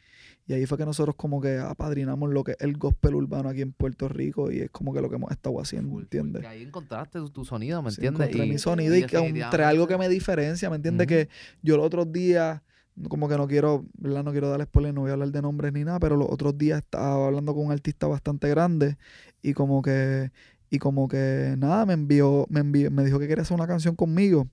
[0.49, 3.61] Y ahí fue que nosotros como que apadrinamos lo que es el gospel urbano aquí
[3.61, 6.41] en Puerto Rico y es como que lo que hemos estado haciendo, full, ¿entiendes?
[6.41, 8.29] que ahí encontraste tu, tu sonido, ¿me Sí, entiendes?
[8.29, 11.07] encontré Y- mi sonido y, que entre definitivamente- algo que me diferencia, ¿me entiendes?
[11.07, 11.29] Que
[11.63, 12.63] yo los otros días,
[13.11, 14.25] como que no quiero, ¿verdad?
[14.25, 16.57] No quiero darle spoiler, no voy a hablar de nombres ni nada, pero los otros
[16.57, 18.97] días estaba hablando con un artista bastante grande
[19.43, 20.33] y como que,
[20.71, 23.95] y como que nada, me envió, me envió, me dijo que quería hacer una canción
[23.95, 24.49] conmigo.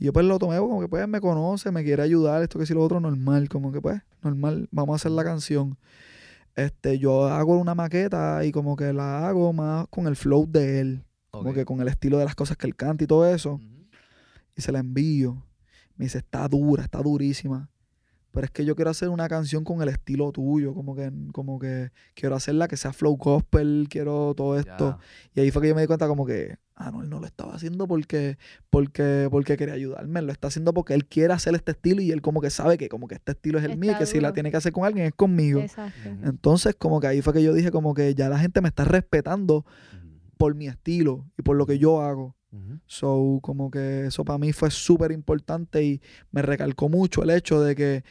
[0.00, 2.66] Y yo pues lo tomé como que pues me conoce, me quiere ayudar, esto que
[2.66, 5.76] si lo otro normal, como que pues, normal, vamos a hacer la canción.
[6.56, 10.80] Este, yo hago una maqueta y como que la hago más con el flow de
[10.80, 13.60] él, como que con el estilo de las cosas que él canta y todo eso
[14.56, 15.42] y se la envío.
[15.96, 17.68] Me dice, está dura, está durísima.
[18.32, 21.58] Pero es que yo quiero hacer una canción con el estilo tuyo, como que, como
[21.58, 24.98] que quiero hacerla que sea flow gospel, quiero todo esto.
[25.34, 25.34] Ya.
[25.34, 27.26] Y ahí fue que yo me di cuenta como que, ah, no, él no lo
[27.26, 28.38] estaba haciendo porque,
[28.70, 32.12] porque, porque quería ayudarme, él lo está haciendo porque él quiere hacer este estilo y
[32.12, 34.20] él como que sabe que como que este estilo es el mío y que si
[34.20, 35.60] la tiene que hacer con alguien es conmigo.
[35.60, 36.08] Exacto.
[36.22, 38.84] Entonces como que ahí fue que yo dije como que ya la gente me está
[38.84, 39.64] respetando
[40.38, 42.34] por mi estilo y por lo que yo hago.
[42.86, 46.00] So, como que eso para mí fue súper importante y
[46.32, 48.04] me recalcó mucho el hecho de que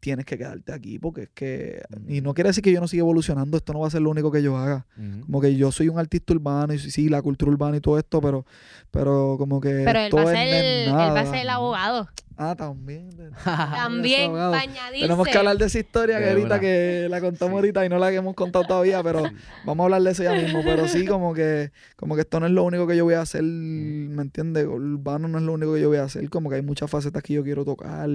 [0.00, 1.82] tienes que quedarte aquí porque es que...
[2.08, 4.10] Y no quiere decir que yo no siga evolucionando, esto no va a ser lo
[4.10, 4.86] único que yo haga.
[5.26, 8.20] Como que yo soy un artista urbano y sí, la cultura urbana y todo esto,
[8.20, 8.46] pero,
[8.90, 9.82] pero como que...
[9.84, 12.08] Pero él a ser va a ser el abogado.
[12.42, 13.10] Ah, también.
[13.44, 15.02] También, añadirse.
[15.02, 17.56] Tenemos que hablar de esa historia que ahorita que la contamos Sí.
[17.56, 19.24] ahorita y no la hemos contado todavía, pero
[19.66, 20.62] vamos a hablar de eso ya mismo.
[20.64, 23.20] Pero sí, como que, como que esto no es lo único que yo voy a
[23.20, 24.66] hacer, ¿me entiendes?
[24.66, 26.30] Urbano no es lo único que yo voy a hacer.
[26.30, 28.08] Como que hay muchas facetas que yo quiero tocar,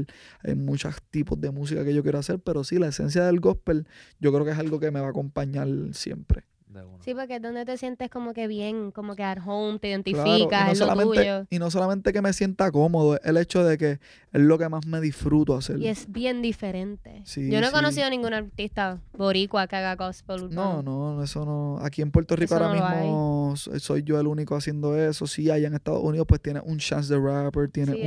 [0.44, 3.88] hay muchos tipos de música que yo quiero hacer, pero sí, la esencia del gospel,
[4.20, 6.46] yo creo que es algo que me va a acompañar siempre.
[6.76, 7.04] De.
[7.04, 10.28] Sí, porque es donde te sientes como que bien, como que at home, te Claro,
[10.28, 11.48] identificas, no es lo tuyo.
[11.50, 14.00] y no solamente que me sienta cómodo, es el hecho de que es
[14.42, 15.78] lo que más me disfruto hacer.
[15.80, 17.22] Y es bien diferente.
[17.26, 17.76] Sí, Yo no he sí.
[17.76, 20.84] conocido a ningún artista boricua que haga gospel No, urbano.
[21.16, 21.80] no, eso no.
[21.84, 25.28] Aquí en Puerto Rico Eso ahora no mismo so- soy yo el único haciendo eso.
[25.28, 28.02] Sí, allá en Estados Unidos pues tiene un Chance the Rapper, tiene Sí,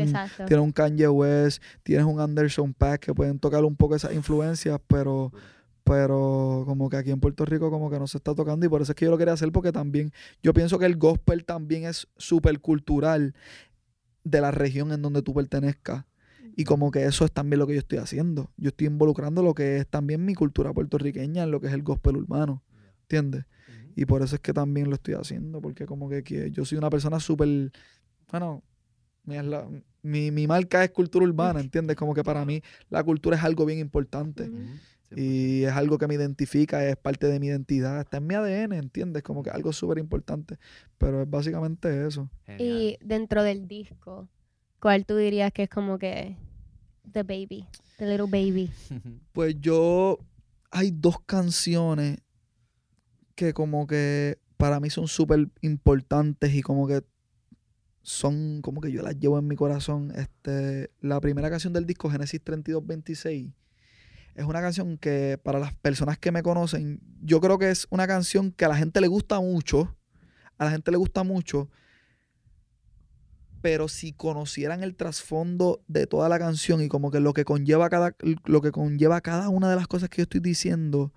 [0.52, 4.78] un un Kanye West, tienes un Anderson Paak que pueden tocar un poco esas influencias,
[4.86, 5.32] pero,
[5.88, 8.82] pero como que aquí en Puerto Rico como que no se está tocando y por
[8.82, 11.84] eso es que yo lo quería hacer porque también yo pienso que el gospel también
[11.84, 13.34] es súper cultural
[14.22, 16.04] de la región en donde tú pertenezcas.
[16.56, 18.50] Y como que eso es también lo que yo estoy haciendo.
[18.56, 21.82] Yo estoy involucrando lo que es también mi cultura puertorriqueña en lo que es el
[21.82, 22.62] gospel urbano.
[23.02, 23.46] ¿Entiendes?
[23.96, 26.90] Y por eso es que también lo estoy haciendo, porque como que, yo soy una
[26.90, 27.72] persona súper...
[28.30, 28.62] Bueno,
[30.02, 31.96] mi, mi, marca es cultura urbana, ¿entiendes?
[31.96, 34.50] Como que para mí la cultura es algo bien importante.
[35.16, 38.72] Y es algo que me identifica, es parte de mi identidad, está en mi ADN,
[38.74, 39.22] ¿entiendes?
[39.22, 40.58] Como que algo súper importante,
[40.98, 42.28] pero es básicamente eso.
[42.58, 44.28] Y dentro del disco,
[44.80, 46.36] ¿cuál tú dirías que es como que
[47.10, 47.66] The Baby,
[47.96, 48.70] The Little Baby?
[49.32, 50.18] pues yo,
[50.70, 52.18] hay dos canciones
[53.34, 57.02] que como que para mí son súper importantes y como que
[58.02, 60.12] son como que yo las llevo en mi corazón.
[60.14, 63.52] Este, la primera canción del disco, Génesis 3226,
[64.38, 68.06] es una canción que para las personas que me conocen, yo creo que es una
[68.06, 69.96] canción que a la gente le gusta mucho,
[70.58, 71.68] a la gente le gusta mucho,
[73.60, 77.90] pero si conocieran el trasfondo de toda la canción y como que lo que conlleva
[77.90, 81.12] cada, lo que conlleva cada una de las cosas que yo estoy diciendo,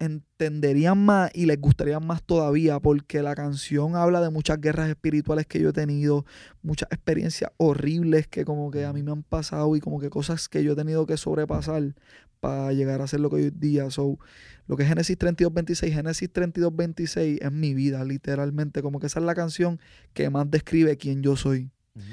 [0.00, 5.46] entenderían más y les gustaría más todavía porque la canción habla de muchas guerras espirituales
[5.46, 6.24] que yo he tenido,
[6.62, 10.48] muchas experiencias horribles que como que a mí me han pasado y como que cosas
[10.48, 11.94] que yo he tenido que sobrepasar
[12.40, 13.90] para llegar a ser lo que hoy día.
[13.90, 14.18] So,
[14.66, 18.82] lo que es Génesis 32.26, Génesis 32.26 es mi vida, literalmente.
[18.82, 19.78] Como que esa es la canción
[20.14, 21.70] que más describe quién yo soy.
[21.94, 22.06] Ujú.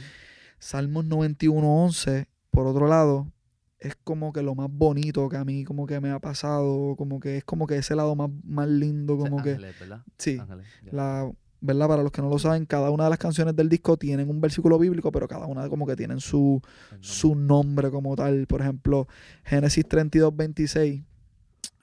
[0.59, 3.31] Salmos 91.11, por otro lado,
[3.79, 7.19] es como que lo más bonito que a mí como que me ha pasado, como
[7.19, 9.51] que es como que ese lado más, más lindo, O sea, como que...
[9.51, 10.03] Ángeles, ¿verdad?
[10.17, 11.87] Sí, Ángeles, la, ¿verdad?
[11.87, 14.41] Para los que no lo saben, cada una de las canciones del disco tienen un
[14.41, 16.61] versículo bíblico, pero cada una como que tienen su,
[16.91, 16.97] nombre.
[17.01, 18.47] su nombre como tal.
[18.47, 19.07] Por ejemplo,
[19.43, 21.03] Génesis 32, 26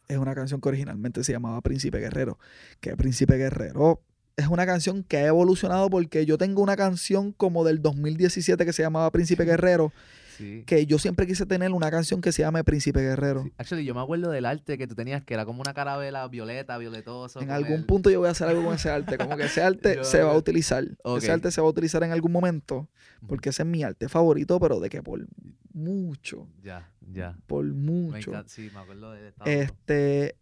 [0.09, 2.39] es una canción que originalmente se llamaba Príncipe Guerrero.
[2.81, 4.01] Que Príncipe Guerrero
[4.37, 8.73] es una canción que ha evolucionado porque yo tengo una canción como del 2017 que
[8.73, 9.93] se llamaba Príncipe Guerrero,
[10.37, 10.65] Sí.
[10.67, 13.45] que yo siempre quise tener una canción que se llame Príncipe Guerrero.
[13.45, 13.53] Sí.
[13.59, 16.77] Actually, yo me acuerdo del arte que tú tenías, que era como una carabela violeta,
[16.79, 17.41] violetoso.
[17.41, 19.63] En algún el- punto yo voy a hacer algo con ese arte, como que ese
[19.63, 20.85] arte Yo- se va a utilizar.
[21.17, 23.27] Ese arte se va a utilizar en algún momento, Ujú.
[23.29, 25.27] porque ese es mi arte favorito, pero de que por
[25.73, 27.37] mucho, Ya, ya.
[27.47, 28.33] por mucho.
[28.47, 29.33] sí, me acuerdo de.
[29.45, 30.37] Este,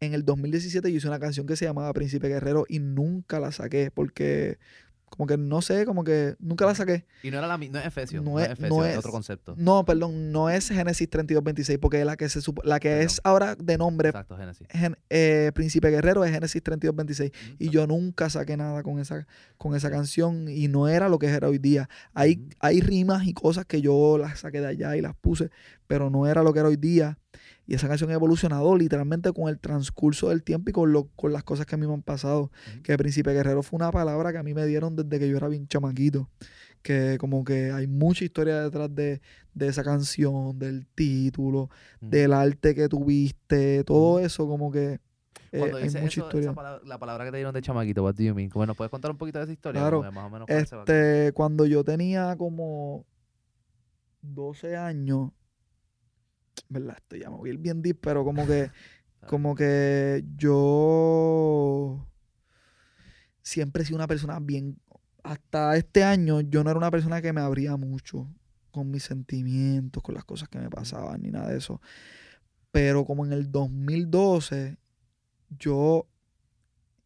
[0.00, 3.52] en el 2017 yo hice una canción que se llamaba Príncipe Guerrero y nunca la
[3.52, 4.58] saqué porque
[5.10, 7.04] como que no sé, como que nunca la saqué.
[7.22, 8.98] Y no era la no es Efesio, No no, es es- Efesio, no es es-
[8.98, 9.54] otro concepto.
[9.58, 13.76] No, perdón, no es Génesis 3226 porque la que se la que es ahora de
[13.76, 14.66] nombre Exacto, Génesis.
[14.70, 17.56] Gen- eh, Príncipe Guerrero es Génesis 3226 Ujú.
[17.58, 19.26] y yo nunca saqué nada con esa
[19.58, 21.88] con esa canción y no era lo que era hoy día.
[22.14, 25.50] Hay hay rimas y cosas que yo las saqué de allá y las puse,
[25.86, 27.18] pero no era lo que era hoy día.
[27.70, 31.32] Y esa canción ha evolucionado literalmente con el transcurso del tiempo y con, lo, con
[31.32, 32.50] las cosas que a mí me han pasado.
[32.72, 32.82] Ujú.
[32.82, 35.46] Que Príncipe Guerrero fue una palabra que a mí me dieron desde que yo era
[35.46, 36.28] bien chamaquito.
[36.82, 39.20] Que como que hay mucha historia detrás de,
[39.54, 44.98] de esa canción, del título, del arte que tuviste, todo eso como que
[45.52, 46.52] eh, Cuando hay dices mucha eso, historia.
[46.52, 48.50] palabra- la palabra que te dieron de chamaquito, what do you mean?
[48.52, 49.80] Bueno, ¿puedes contar un poquito de esa historia?
[49.80, 50.02] Claro.
[50.10, 50.48] Más o menos.
[50.48, 53.04] Este, cuando yo tenía como
[54.22, 55.30] 12 años,
[56.68, 56.96] ¿verdad?
[56.96, 58.70] Esto ya me voy a ir bien deep, pero como que,
[59.28, 62.06] como que yo
[63.42, 64.78] siempre he sido una persona bien,
[65.22, 68.28] hasta este año yo no era una persona que me abría mucho
[68.70, 71.80] con mis sentimientos, con las cosas que me pasaban, ni nada de eso.
[72.70, 74.78] Pero como en el 2012,
[75.58, 76.06] yo,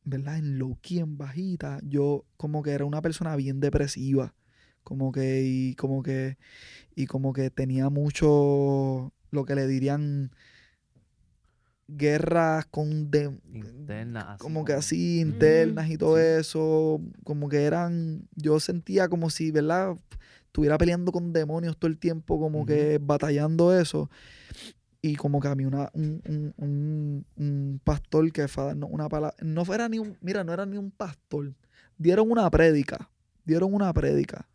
[0.05, 0.38] ¿verdad?
[0.38, 4.35] En low key, en bajita, yo como que era una persona bien depresiva.
[4.83, 6.37] Como que, y como que,
[6.95, 10.31] y como que tenía mucho, lo que le dirían,
[11.88, 16.23] guerras con de- Interna, así como que así internas y todo sí.
[16.40, 19.97] eso, como que eran, yo sentía como si, ¿verdad?
[20.47, 24.11] Estuviera peleando con demonios todo el tiempo, como que batallando eso.
[25.03, 28.88] Y como que a mí una, un, un- un- un pastor que fue a darnos
[28.90, 31.53] una palabra, no fuera ni un, mira, no era ni un pastor,
[31.99, 33.11] dieron una prédica,
[33.44, 34.49] dieron una prédica.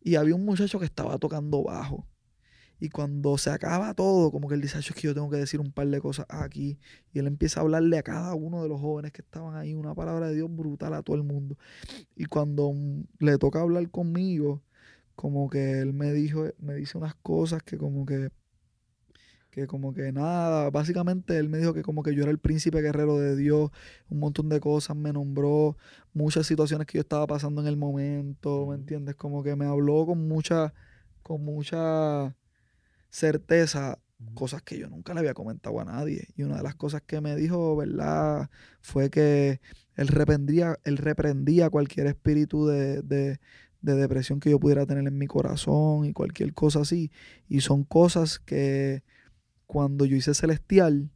[0.00, 2.06] Y había un muchacho que estaba tocando bajo.
[2.78, 5.38] Y cuando se acaba todo, como que él dice, "Acho, es que yo tengo que
[5.38, 6.78] decir un par de cosas aquí.
[7.12, 9.94] Y él empieza a hablarle a cada uno de los jóvenes que estaban ahí una
[9.94, 11.56] palabra de Dios brutal a todo el mundo.
[12.16, 14.62] Y cuando mm, le toca hablar conmigo,
[15.16, 18.30] como que él me dijo, me dice unas cosas que como que,
[19.50, 22.82] que como que nada, básicamente él me dijo que como que yo era el príncipe
[22.82, 23.70] guerrero de Dios,
[24.10, 25.76] un montón de cosas, me nombró
[26.12, 29.16] muchas situaciones que yo estaba pasando en el momento, ¿me entiendes?
[29.16, 30.74] Como que me habló con mucha,
[31.22, 32.36] con mucha
[33.10, 33.98] certeza
[34.34, 36.28] cosas que yo nunca le había comentado a nadie.
[36.36, 38.50] Y una de las cosas que me dijo, ¿verdad?
[38.80, 39.60] Fue que
[39.94, 43.40] él reprendía, él reprendía cualquier espíritu de, de,
[43.82, 47.10] de depresión que yo pudiera tener en mi corazón y cualquier cosa así.
[47.48, 49.02] Y son cosas que
[49.66, 51.10] cuando yo hice Celestial,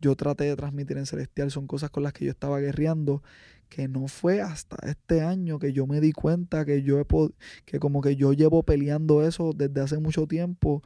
[0.00, 3.22] yo traté de transmitir en Celestial, son cosas con las que yo estaba guerreando,
[3.68, 7.06] que no fue hasta este año que yo me di cuenta que yo he
[7.66, 10.82] que como que yo llevo peleando eso desde hace mucho tiempo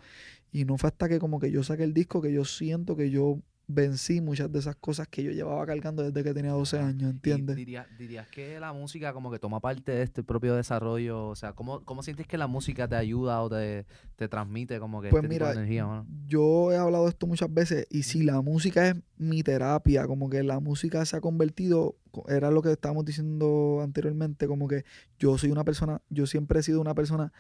[0.53, 3.11] y no fue hasta que como que yo saqué el disco que yo siento que
[3.11, 6.89] yo vencí muchas de esas cosas que yo llevaba cargando desde que tenía 12 Ajá.
[6.89, 7.57] años, ¿entiendes?
[7.57, 11.55] diría- dirías que la música como que toma parte de este propio desarrollo, o sea,
[11.55, 13.87] ¿cómo, cómo sientes que la música te ayuda o te,
[14.17, 16.07] te transmite como que Pues este tipo mira, de energía, mano?
[16.27, 20.29] yo he hablado de esto muchas veces y si la música es mi terapia, como
[20.29, 24.85] que la música se ha convertido, co- era lo que estábamos diciendo anteriormente, como que
[25.19, 27.33] yo soy una persona, yo siempre he sido una persona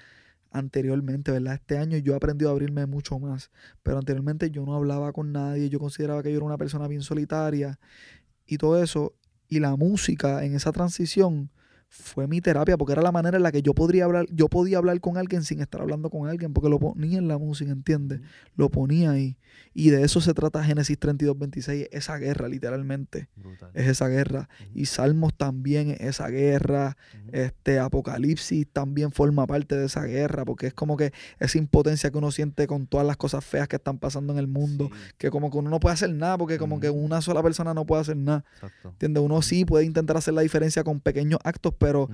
[0.52, 1.54] anteriormente, ¿verdad?
[1.54, 3.50] Este año yo he aprendido a abrirme mucho más,
[3.82, 7.02] pero anteriormente yo no hablaba con nadie, yo consideraba que yo era una persona bien
[7.02, 7.78] solitaria
[8.46, 9.14] y todo eso,
[9.48, 11.50] y la música en esa transición
[11.94, 14.78] fue mi terapia porque era la manera en la que yo podría hablar, yo podía
[14.78, 18.20] hablar con alguien sin estar hablando con alguien porque lo ponía en la música, ¿entiendes?
[18.56, 19.36] Lo ponía ahí.
[19.74, 23.70] Y de eso se trata Génesis 32, 26, esa guerra literalmente, Brutal.
[23.74, 24.48] es esa guerra.
[24.74, 26.96] Y Salmos también es esa guerra,
[27.32, 32.16] este Apocalipsis también forma parte de esa guerra porque es como que esa impotencia que
[32.16, 35.30] uno siente con todas las cosas feas que están pasando en el mundo, Sí, que
[35.30, 38.00] como que uno no puede hacer nada porque como que una sola persona no puede
[38.00, 38.44] hacer nada.
[38.84, 39.22] ¿Entiendes?
[39.22, 42.08] Uno sí puede intentar hacer la diferencia con pequeños actos, pero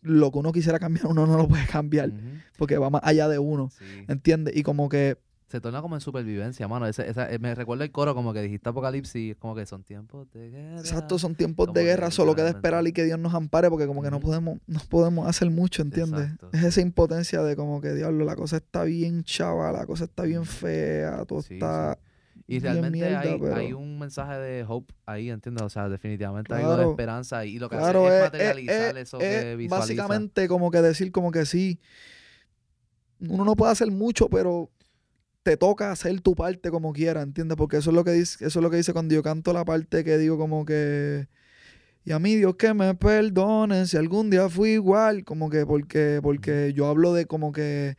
[0.00, 2.12] lo que uno quisiera cambiar uno no lo puede cambiar
[2.58, 3.70] porque va más allá de uno.
[3.70, 3.84] Sí.
[4.08, 4.56] ¿Entiendes?
[4.56, 6.86] Y como que Se torna como en supervivencia, mano.
[6.86, 10.26] Ese, esa, eh, me recuerdo el coro como que dijiste Apocalipsis, como que son tiempos
[10.32, 10.80] de guerra.
[10.80, 13.86] Exacto, son tiempos de que guerra, solo queda esperar y que Dios nos ampare porque
[13.86, 16.24] como que no podemos, no podemos hacer mucho, ¿entiendes?
[16.24, 16.48] Exacto.
[16.52, 20.24] Es esa impotencia de como que, diablo, la cosa está bien chava, la cosa está
[20.24, 21.98] bien fea, todo Sí, está
[22.46, 25.62] Y realmente mierda, hay, pero- hay un mensaje de hope ahí, ¿entiendes?
[25.62, 28.32] O sea, definitivamente hay algo de esperanza y lo que Claro, hace es es- es-
[28.32, 29.78] materializar es- eso es que visualiza.
[29.78, 31.80] básicamente como que decir como que sí,
[33.20, 34.70] uno no puede hacer mucho, pero
[35.42, 37.56] te toca hacer tu parte como quiera, ¿entiendes?
[37.56, 39.64] Porque eso es lo que dice, eso es lo que dice cuando yo canto la
[39.64, 41.28] parte que digo como que
[42.06, 46.20] y a mí Dios que me perdone si algún día fui igual, como que porque
[46.22, 47.96] porque yo hablo de como que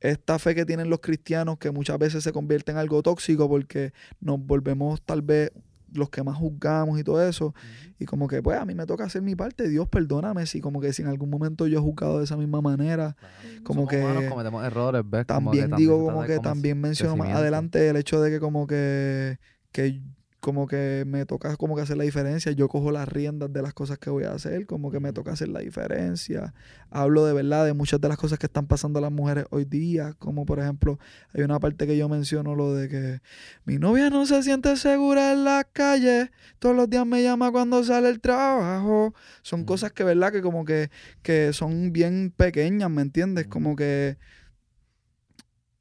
[0.00, 3.92] esta fe que tienen los cristianos que muchas veces se convierte en algo tóxico porque
[4.20, 5.52] nos volvemos tal vez
[5.92, 7.54] los que más juzgamos y todo eso.
[7.98, 9.68] Y como que, pues, a mí me toca hacer mi parte.
[9.68, 12.60] Dios, perdóname si como que si en algún momento yo he juzgado de esa misma
[12.60, 13.16] manera.
[13.64, 15.26] Como Somos que humanos, cometemos errores, ¿ves?
[15.26, 18.40] Como También que digo se como que también menciono más adelante el hecho de que
[18.40, 19.38] como que,
[19.72, 20.00] que
[20.46, 22.52] como que me toca como que hacer la diferencia.
[22.52, 25.32] Yo cojo las riendas de las cosas que voy a hacer, como que me toca
[25.32, 26.54] hacer la diferencia.
[26.88, 29.64] Hablo de verdad de muchas de las cosas que están pasando a las mujeres hoy
[29.64, 31.00] día, como por ejemplo,
[31.34, 33.20] hay una parte que yo menciono lo de que
[33.64, 36.30] mi novia no se siente segura en la calle,
[36.60, 39.14] todos los días me llama cuando sale el trabajo.
[39.42, 40.90] Son cosas que verdad que como que,
[41.22, 43.48] que son bien pequeñas, ¿me entiendes?
[43.48, 44.16] Como que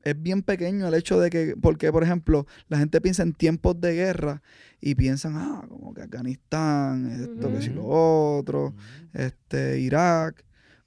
[0.06, 3.82] es bien pequeño el hecho de que, porque por ejemplo, la gente piensa en tiempos
[3.82, 4.41] de guerra
[4.80, 8.76] y piensan, ah, como que Afganistán, esto, que si lo otro,
[9.13, 10.46] este, Irak,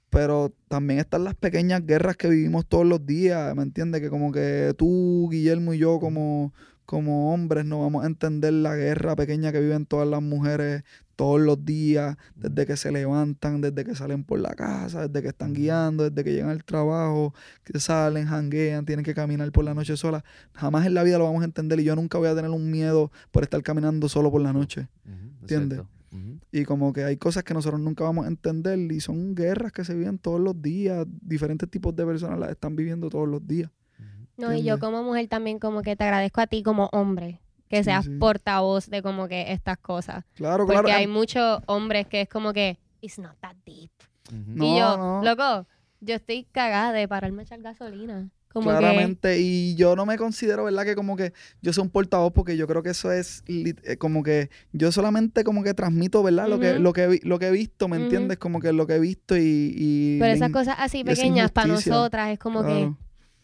[0.09, 4.01] pero también están las pequeñas guerras que vivimos todos los días, ¿me entiendes?
[4.01, 6.53] Que como que tú, Guillermo y yo como,
[6.85, 10.83] como hombres no vamos a entender la guerra pequeña que viven todas las mujeres
[11.19, 15.27] todos los días, desde que se levantan, desde que salen por la casa, desde que
[15.27, 17.33] están guiando, desde que llegan al trabajo,
[17.65, 20.23] que salen, janguean, tienen que caminar por la noche sola.
[20.53, 22.71] Jamás en la vida lo vamos a entender y yo nunca voy a tener un
[22.71, 24.87] miedo por estar caminando solo por la noche.
[25.03, 25.81] Ujú, ¿Entiendes?
[26.53, 29.83] Y como que hay cosas que nosotros nunca vamos a entender y son guerras que
[29.83, 31.05] se viven todos los días.
[31.21, 33.69] Diferentes tipos de personas las están viviendo todos los días.
[34.37, 37.83] No, y yo como mujer también como que te agradezco a ti como hombre que
[37.83, 38.11] seas sí.
[38.17, 40.25] portavoz de como que estas cosas.
[40.35, 40.97] Claro, Porque claro.
[40.97, 43.91] hay em- muchos hombres que es como que, it's not that deep.
[44.31, 44.43] Ujú.
[44.47, 45.23] No, y yo, no.
[45.23, 45.67] loco,
[46.01, 48.29] yo estoy cagada de pararme a echar gasolina.
[48.51, 50.83] Como que, Claramente, y yo no me considero, ¿verdad?
[50.83, 54.23] Que como que yo soy un portavoz porque yo creo que eso es eh, como
[54.23, 56.47] que yo solamente como que transmito, ¿verdad?
[56.47, 58.39] Lo que lo que lo que he visto, ¿me entiendes?
[58.39, 59.75] Como que lo que he visto y...
[59.77, 62.91] y pero esas cosas así pequeñas para nosotras es como que.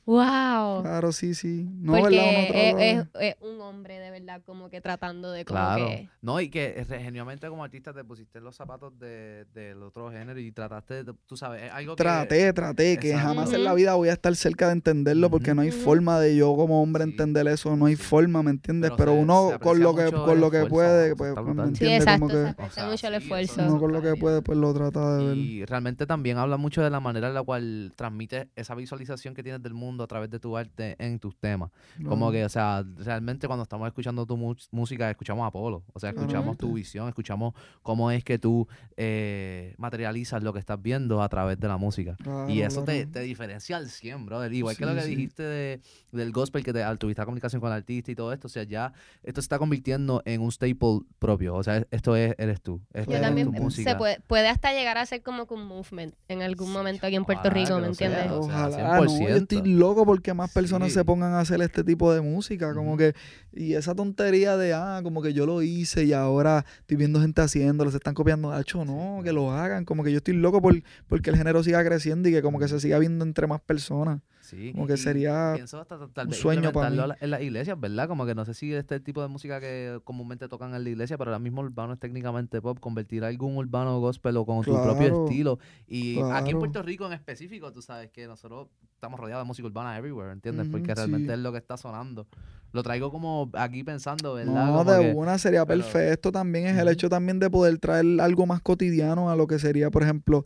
[0.05, 0.83] Wow.
[0.83, 1.67] Claro, sí, sí.
[1.79, 2.29] No, Porque ¿verdad?
[2.29, 5.87] Uno es, de- es- es un hombre de verdad como que tratando de como Claro.
[5.87, 6.09] que...
[6.21, 10.39] No, y que genuinamente como artista te pusiste en los zapatos de, del otro género
[10.39, 12.03] y trataste, de- tú sabes, es algo que...
[12.03, 13.27] Traté, traté, que Exacto.
[13.29, 16.35] jamás en la vida voy a estar cerca de entenderlo porque no hay forma de
[16.35, 17.09] yo como hombre Sí.
[17.11, 18.03] entender eso, no hay Sí.
[18.03, 18.91] forma, ¿me entiendes?
[18.91, 21.33] Pero Pero, se- uno se con lo que mucho con lo que esfuerzo, puede, pues,
[21.33, 21.65] pues, me brutal.
[21.65, 23.61] Sí, entiende exacto, como que aprecia mucho el sí, esfuerzo.
[23.63, 25.37] uno con lo que puede pues lo trata de ver.
[25.37, 29.41] Y realmente también habla mucho de la manera en la cual transmites esa visualización que
[29.41, 31.71] tienes del mundo a través de tu arte en tus temas.
[32.07, 34.37] Como que, o sea, realmente cuando estamos escuchando tu
[34.71, 35.83] música, escuchamos a Apolo.
[35.93, 38.67] O sea, escuchamos tu visión, escuchamos cómo es que tú
[38.97, 42.15] eh, materializas lo que estás viendo a través de la música.
[42.21, 43.11] Claro, y eso te, claro.
[43.11, 44.51] te diferencia al 100, brother.
[44.53, 45.09] Igual que lo Sí, que sí.
[45.15, 45.81] dijiste de,
[46.15, 48.47] del gospel, que te, al- tuviste la comunicación con el artista y todo esto.
[48.47, 48.93] O sea, ya
[49.23, 51.55] esto se está convirtiendo en un staple propio.
[51.55, 52.81] O sea, es- esto es, eres tú.
[52.93, 53.97] Esto Yo es también tu se música.
[53.97, 57.25] puede, puede hasta llegar a ser como que un movement en algún momento aquí en
[57.25, 58.31] Puerto ojalá Rico, ¿me entiendes?
[58.31, 59.35] o sea, Ojalá, no, yo 100%.
[59.55, 60.95] estoy loco porque más personas Sí.
[60.95, 63.13] se pongan a hacer este tipo de música, como que,
[63.53, 67.41] y esa tontería de, ah, como que yo lo hice y ahora estoy viendo gente
[67.41, 70.75] haciéndolo, se están copiando, hacho, no, que lo hagan, como que yo estoy loco por,
[71.07, 74.21] porque el género siga creciendo y que como que se siga viendo entre más personas.
[74.45, 76.97] Sí, Como que sería pienso hasta tal- tal un sueño para mí.
[76.97, 78.07] la- en las iglesias, ¿verdad?
[78.07, 81.17] Como que no sé si este tipo de música que comúnmente tocan en la iglesia,
[81.17, 85.25] pero ahora mismo urbano es técnicamente pop, convertir algún urbano gospel o con tu propio
[85.25, 85.57] estilo.
[85.87, 86.59] Y aquí en.
[86.59, 90.67] Puerto Rico en específico, tú sabes que nosotros estamos rodeados de música urbana everywhere, ¿entiendes?
[90.69, 91.33] Porque realmente sí.
[91.33, 92.27] es lo que está sonando.
[92.71, 94.53] Lo traigo como aquí pensando, ¿verdad?
[94.67, 97.77] No, Como de que- una sería pero- perfecto también es el hecho también de poder
[97.79, 100.45] traer algo más cotidiano a lo que sería, por ejemplo,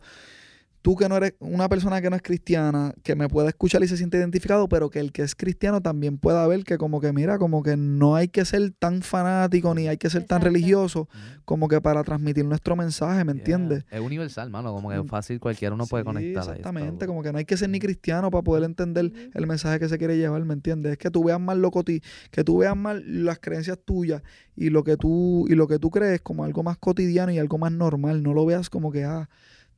[0.82, 3.88] tú que no eres una persona que no es cristiana, que me pueda escuchar y
[3.88, 7.12] se siente identificado, pero que el que es cristiano también pueda ver que como que
[7.12, 11.08] mira, como que no hay que ser tan fanático ni hay que ser tan religioso
[11.44, 13.40] como que para transmitir nuestro mensaje, ¿me Yeah.
[13.40, 13.84] entiendes?
[13.90, 16.42] Es universal, mano, como que Mm, fácil cualquiera uno puede conectar.
[16.42, 19.88] Exactamente, como que no hay que ser ni cristiano para poder entender el mensaje que
[19.88, 20.92] se quiere llevar, ¿me entiendes?
[20.92, 22.00] Es que tú veas más lo coti
[22.30, 24.22] que tú veas más las creencias tuyas
[24.56, 27.58] y lo que tú y lo que tú crees como algo más cotidiano y algo
[27.58, 29.28] más normal, no lo veas como que ah,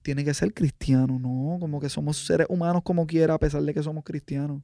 [0.02, 3.72] tiene que ser cristiano, no, como que somos seres humanos como quiera a pesar de
[3.72, 4.62] que somos cristianos.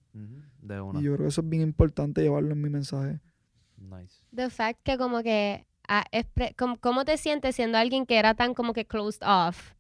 [0.62, 1.01] De una.
[1.01, 3.20] Y yo creo que eso es bien importante llevarlo en mi mensaje.
[3.76, 4.16] Nice.
[4.34, 6.05] The fact que como que, ah,
[6.80, 9.72] ¿cómo te sientes siendo alguien que era tan como que closed off?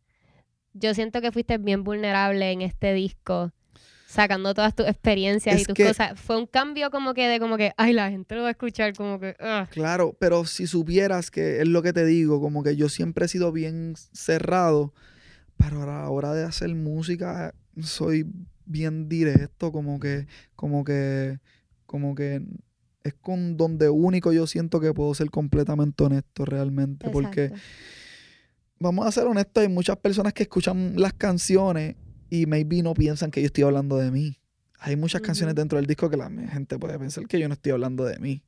[0.72, 3.50] Yo siento que fuiste bien vulnerable en este disco,
[4.06, 6.18] sacando todas tus experiencias y tus que- cosas.
[6.20, 8.94] Fue un cambio como que de como que, ay, la gente lo va a escuchar
[8.94, 9.68] como que, ugh.
[9.70, 13.28] Claro, pero si supieras que es lo que te digo, como que yo siempre he
[13.28, 14.94] sido bien cerrado,
[15.58, 18.24] pero a la hora de hacer música soy
[18.64, 21.38] bien directo, como que, como que,
[21.84, 22.42] como que
[23.04, 27.52] es con donde único yo siento que puedo ser completamente honesto realmente, porque
[28.78, 31.96] vamos a ser honestos, hay muchas personas que escuchan las canciones
[32.30, 34.38] y maybe no piensan que yo estoy hablando de mí.
[34.80, 37.72] Hay muchas canciones dentro del disco que la gente puede pensar que yo no estoy
[37.72, 38.44] hablando de mí.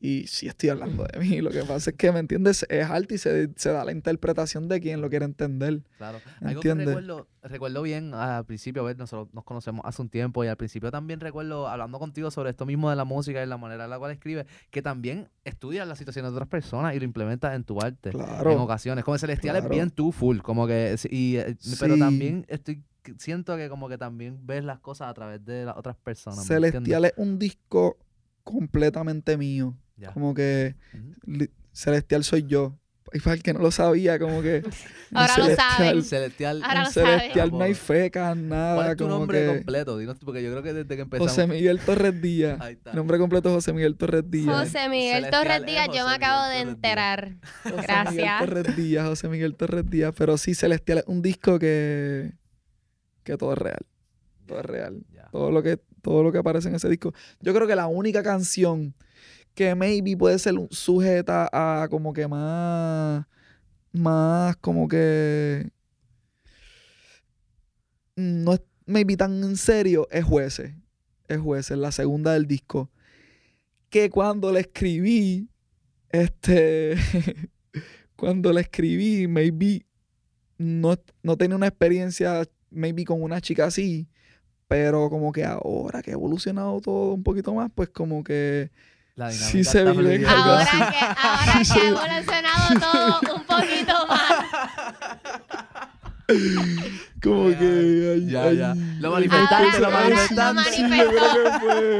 [0.00, 1.40] Y sí estoy hablando de mí.
[1.40, 2.66] Lo que pasa es que, ¿me entiendes?
[2.68, 5.82] Es alto y se, se da la interpretación de quien lo quiere entender.
[5.98, 6.18] Claro.
[6.40, 10.44] Algo que recuerdo, recuerdo bien al principio, a ver, nosotros nos conocemos hace un tiempo
[10.44, 13.58] y al principio también recuerdo hablando contigo sobre esto mismo de la música y la
[13.58, 17.04] manera en la cual escribes, que también estudias las situaciones de otras personas y lo
[17.04, 18.10] implementas en tu arte.
[18.10, 18.62] En Claro.
[18.62, 19.04] ocasiones.
[19.04, 22.82] Como Celestial es bien tú full, como que, y, eh, pero también estoy,
[23.18, 26.38] siento que como que también ves las cosas a través de las otras personas.
[26.38, 27.96] ¿me Celestial es un disco
[28.50, 29.76] completamente mío.
[29.96, 30.12] Ya.
[30.12, 30.76] Como que
[31.72, 32.80] Celestial soy yo.
[33.12, 34.62] Y para el que no lo sabía, como que.
[35.14, 36.04] Ahora lo saben.
[36.04, 36.62] Celestial.
[36.62, 37.18] Ahora saben.
[37.18, 38.76] Celestial no hay fecas, nada.
[38.76, 39.98] ¿Cuál es tu como nombre que completo?
[39.98, 41.32] Dinos porque yo creo que desde que empezamos.
[41.32, 42.60] José Miguel Torres Díaz.
[42.60, 42.92] Ahí está.
[42.92, 44.60] Mi nombre completo José Miguel Torres Díaz.
[44.60, 47.32] José Miguel Celestial Torres es Díaz, yo me acabo de Miguel enterar.
[47.64, 48.38] José Miguel Gracias.
[48.38, 50.14] Torres Díaz, José Miguel Torres Díaz.
[50.16, 52.32] Pero sí, Celestial es un disco que.
[53.24, 53.86] que todo es real.
[54.46, 55.02] Todo es real.
[55.12, 55.28] Ya.
[55.32, 57.12] todo lo que todo lo que aparece en ese disco.
[57.40, 58.94] Yo creo que la única canción
[59.54, 63.26] que maybe puede ser sujeta a como que más
[63.92, 65.70] más como que
[68.16, 70.74] no es maybe tan en serio es Jueces.
[71.28, 72.90] Es Jueces, la segunda del disco.
[73.88, 75.48] Que cuando la escribí
[76.10, 76.96] este
[78.16, 79.86] cuando la escribí maybe
[80.58, 84.08] no, no tenía una experiencia maybe con una chica así,
[84.70, 88.70] pero como que ahora que ha evolucionado todo un poquito más, pues como que
[89.16, 90.76] La Sí dinámica se vive Ahora que,
[91.20, 94.30] ahora que ha evolucionado todo un poquito más.
[97.22, 97.64] como Ya, que
[98.14, 98.74] ay, ya, ay, ya.
[99.00, 100.70] Lo ay, lo ay, manifestaste.
[100.70, 100.82] sí,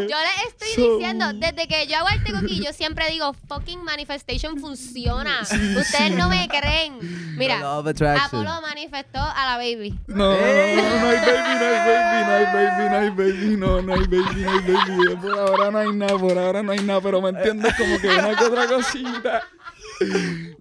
[0.09, 3.83] yo les estoy So- diciendo, desde que yo hago arte aquí, yo siempre digo, fucking
[3.85, 5.43] manifestation funciona.
[5.43, 6.99] Ustedes no me creen.
[7.37, 7.59] Mira.
[7.61, 9.95] Apolo manifestó a la baby.
[10.07, 13.57] No, no, no, no hay baby, no hay baby, no hay baby, no hay baby,
[13.57, 15.17] no, no hay baby, no hay baby.
[15.21, 18.09] Por ahora no hay nada, por ahora no hay nada, pero me entiendes como que
[18.09, 19.43] una que otra cosita.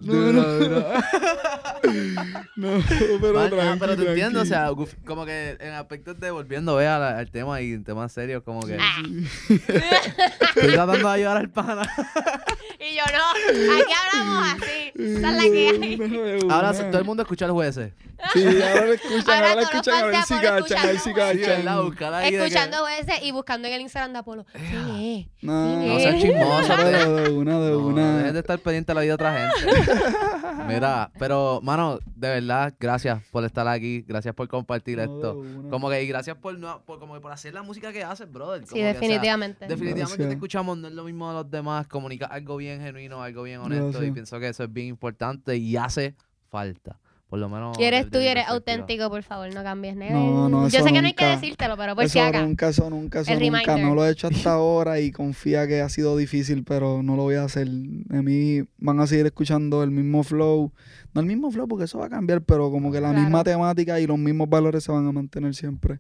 [0.02, 0.86] No, no, duro.
[2.80, 2.84] no,
[3.22, 4.72] pero Man, ah, tranqui, pero te entiendo, o sea,
[5.06, 8.78] como que en aspectos de volviendo al, al tema y en temas serios, como que
[8.80, 9.02] Ah.
[9.50, 11.82] estoy tratando de ayudar al pana.
[12.82, 14.89] Y yo no, aquí hablamos así.
[15.00, 15.96] Esa es la que hay.
[15.98, 17.94] De Ahora todo el mundo escucha al jueces.
[18.34, 20.48] Sí, ahora lo escuchan, Ahora ahora escuchan, a ver si cachan,
[20.78, 24.46] a ver si que- Escuchando jueces y buscando en el Instagram de Apolo.
[24.52, 25.28] ¿Quién es?
[25.42, 26.04] No, ¿Quién No es?
[26.04, 28.18] seas chismoso, de, te- de una, de No, una.
[28.18, 29.82] dejen de estar pendiente de la vida de otra gente.
[30.68, 34.04] Mira, pero, mano, de verdad, gracias por estar aquí.
[34.08, 35.44] Gracias por compartir No, esto.
[35.70, 38.32] Como que, y gracias por, no, por, como que por hacer la música que haces,
[38.32, 38.64] brother.
[38.64, 39.66] Sí, Como que, o sea, definitivamente.
[39.68, 40.28] definitivamente Gracias.
[40.28, 41.88] te escuchamos, no es lo mismo de los demás.
[41.88, 44.04] Comunica algo bien genuino, algo bien honesto.
[44.04, 46.16] Y pienso que eso es bien importante y hace
[46.50, 47.00] falta.
[47.30, 47.78] Por lo menos.
[47.80, 50.14] Y eres desde tú y eres auténtico, por favor, no cambies nada.
[50.14, 52.42] No, no, Yo sé que no hay que decírtelo, pero por eso si acá.
[52.42, 53.60] nunca, eso nunca, eso El nunca.
[53.60, 53.88] reminder.
[53.88, 57.22] No lo he hecho hasta ahora y confía que ha sido difícil, pero no lo
[57.22, 57.68] voy a hacer.
[57.68, 60.72] A mí van a seguir escuchando el mismo flow.
[61.14, 63.22] No el mismo flow porque eso va a cambiar, pero como que la Claro.
[63.24, 66.00] misma temática y los mismos valores se van a mantener siempre.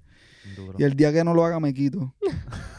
[0.58, 0.80] Duro.
[0.80, 2.16] Y el día que no lo haga me quito.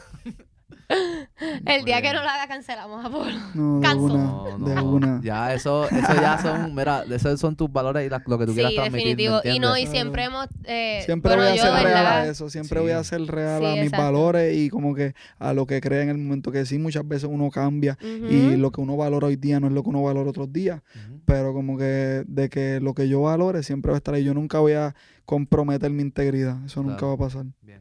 [1.66, 3.30] El día que no lo haga, cancelamos a Apolo.
[3.54, 4.24] No, de una.
[4.58, 4.84] No, de no.
[4.92, 5.20] una.
[5.22, 8.52] Ya, eso, eso ya son, mira, esos son tus valores y la- lo que tú
[8.54, 9.16] quieras Sí, transmitir.
[9.16, 9.54] ¿me definitivo.
[9.56, 10.46] Y no, y siempre hemos.
[10.64, 12.82] Eh, Siempre bueno, voy a yo, ser real a eso, siempre Sí.
[12.82, 14.04] voy a ser real Sí, a mis exacto.
[14.04, 17.28] valores y como que a lo que cree en el momento que sí, muchas veces
[17.30, 20.30] uno cambia y lo que uno valora hoy día no es lo que uno valora
[20.30, 20.82] otros días,
[21.24, 24.24] pero como que de que lo que yo valore siempre va a estar ahí.
[24.24, 27.44] Yo nunca voy a comprometer mi integridad, eso nunca va a pasar.
[27.62, 27.80] Bien.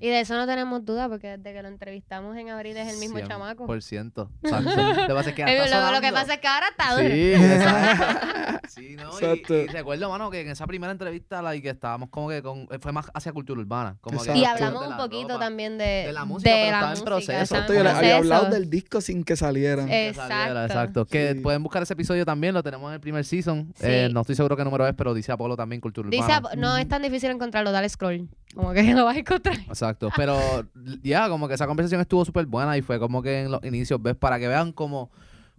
[0.00, 2.98] Y de eso no tenemos duda, porque desde que lo entrevistamos en abril es el
[2.98, 3.66] mismo chamaco.
[3.66, 4.30] Por ciento.
[4.42, 6.14] Lo que pasa es que ya Eh, está lo, lo que sonando.
[6.14, 7.08] pasa es que ahora está duro.
[7.08, 8.26] Sí, exacto.
[8.70, 9.10] Sí, ¿no?
[9.10, 9.54] Y- Exacto.
[9.56, 12.68] Y, recuerdo, mano, que en esa primera entrevista, la, y que estábamos como que con,
[12.80, 13.96] fue más hacia cultura urbana.
[14.00, 14.32] Como que.
[14.36, 15.40] Y hablamos de un poquito ropa.
[15.40, 17.32] también de, de la música, pero estaba en proceso.
[17.40, 19.88] Exacto, yo le había hablado del disco sin que salieran.
[19.90, 21.04] Eh, que saliera, Exacto.
[21.04, 21.40] Que Sí.
[21.40, 23.72] pueden buscar ese episodio también, lo tenemos en el primer season.
[23.74, 23.86] Sí.
[23.86, 26.50] Eh, no estoy seguro qué número es, pero dice Apolo también, cultura Dice, urbana.
[26.56, 28.28] No es tan difícil encontrarlo, dale scroll.
[28.54, 29.56] Como que lo vas a encontrar.
[29.68, 30.38] Exacto, pero
[31.02, 34.00] ya, como que esa conversación estuvo súper buena y fue como que en los inicios,
[34.02, 34.16] ¿ves?
[34.16, 35.10] Para que vean como,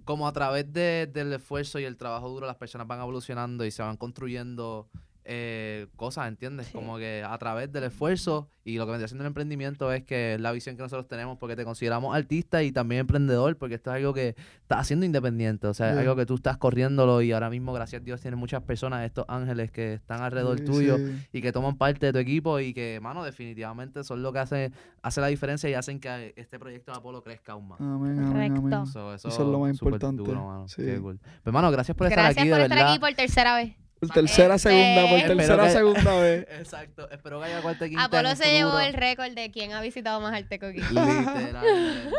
[0.06, 3.72] como a través de- del esfuerzo y el trabajo duro las personas van evolucionando y
[3.72, 4.88] se van construyendo
[5.34, 6.68] eh, cosas, ¿entiendes?
[6.68, 6.74] Sí.
[6.74, 10.36] Como que a través del esfuerzo y lo que vendría siendo el emprendimiento es que
[10.36, 13.90] es la visión que nosotros tenemos porque te consideramos artista y también emprendedor porque esto
[13.92, 17.32] es algo que estás haciendo independiente, o sea, es algo que tú estás corriéndolo y
[17.32, 20.98] ahora mismo, gracias a Dios, tienes muchas personas, estos ángeles que están alrededor Sí, tuyo
[20.98, 21.14] sí.
[21.34, 24.72] y que toman parte de tu equipo y que, mano, definitivamente son lo que hace,
[25.02, 27.80] hace la diferencia y hacen que este proyecto de Apolo crezca aún más.
[27.80, 28.60] Amén, amén, Correcto.
[28.60, 28.86] amén.
[28.86, 30.68] So, Eso es lo más importante, duro, mano.
[30.68, 30.84] sí.
[30.84, 31.20] Qué cool.
[31.44, 32.92] Pues, mano, gracias por estar Gracias aquí, por de estar verdad.
[32.94, 33.76] aquí por tercera vez.
[34.02, 36.48] Por tercera, Este- segunda, por tercera, que- segunda vez.
[36.60, 37.08] Exacto.
[37.12, 38.02] Espero que haya cuarta quinta.
[38.02, 40.66] en Apolo se llevó el récord de quién ha visitado más Arteco.
[40.68, 42.10] Literalmente.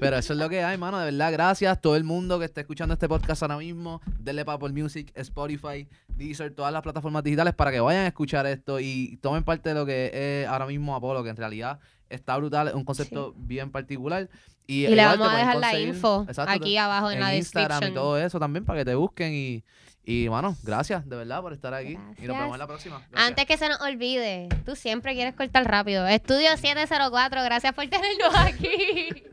[0.00, 0.98] Pero eso es lo que hay, mano.
[0.98, 1.80] De verdad, gracias.
[1.80, 5.88] Todo el mundo que esté escuchando este podcast ahora mismo, denle para Apple Music, Spotify,
[6.08, 9.74] Deezer, todas las plataformas digitales para que vayan a escuchar esto y tomen parte de
[9.76, 11.78] lo que es ahora mismo Apolo, que en realidad
[12.08, 14.28] está brutal, es un concepto bien particular.
[14.66, 17.34] Y, Y le igual te vamos a dejar la info Exacto, aquí abajo en, la
[17.34, 19.64] Instagram y todo eso también para que te busquen y,
[20.04, 21.98] y bueno, gracias de verdad por estar aquí.
[22.18, 22.96] Y nos vemos en la próxima.
[23.10, 23.28] Gracias.
[23.28, 26.06] Antes que se nos olvide, tú siempre quieres cortar rápido.
[26.06, 29.24] Estudio 704, gracias por tenernos aquí.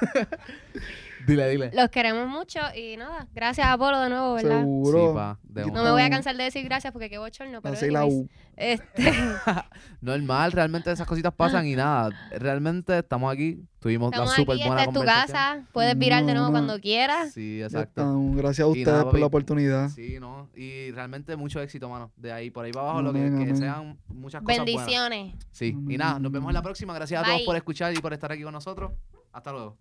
[1.26, 1.70] Dile, dile.
[1.74, 4.60] Los queremos mucho y nada, gracias Apolo de nuevo, ¿verdad?
[4.60, 5.08] Seguro.
[5.08, 5.78] Sí, pa, de Yo una.
[5.78, 8.28] No me voy a cansar de decir gracias porque qué bochorno, pero Así la U.
[8.56, 9.12] este,
[10.00, 12.10] Normal, realmente esas cositas pasan y nada.
[12.30, 13.62] Realmente estamos aquí.
[13.80, 15.36] Tuvimos estamos la súper buena esta es tu conversación.
[15.36, 17.32] casa, puedes virar de nuevo No, cuando quieras.
[17.32, 18.14] Sí, exacto.
[18.34, 19.20] Gracias a ustedes nada, por papi.
[19.20, 19.88] la oportunidad.
[19.88, 20.50] Sí, ¿no?
[20.54, 22.12] Y realmente mucho éxito, mano.
[22.16, 24.66] De ahí por ahí para abajo, lo que, que sean muchas cosas buenas.
[24.66, 25.34] Bendiciones.
[25.50, 25.74] Sí.
[25.88, 26.92] Y nada, nos vemos en la próxima.
[26.94, 28.92] Gracias a todos por escuchar y por estar aquí con nosotros.
[29.32, 29.78] Hasta luego.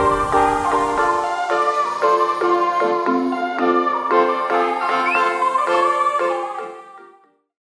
[0.00, 0.59] Thank you.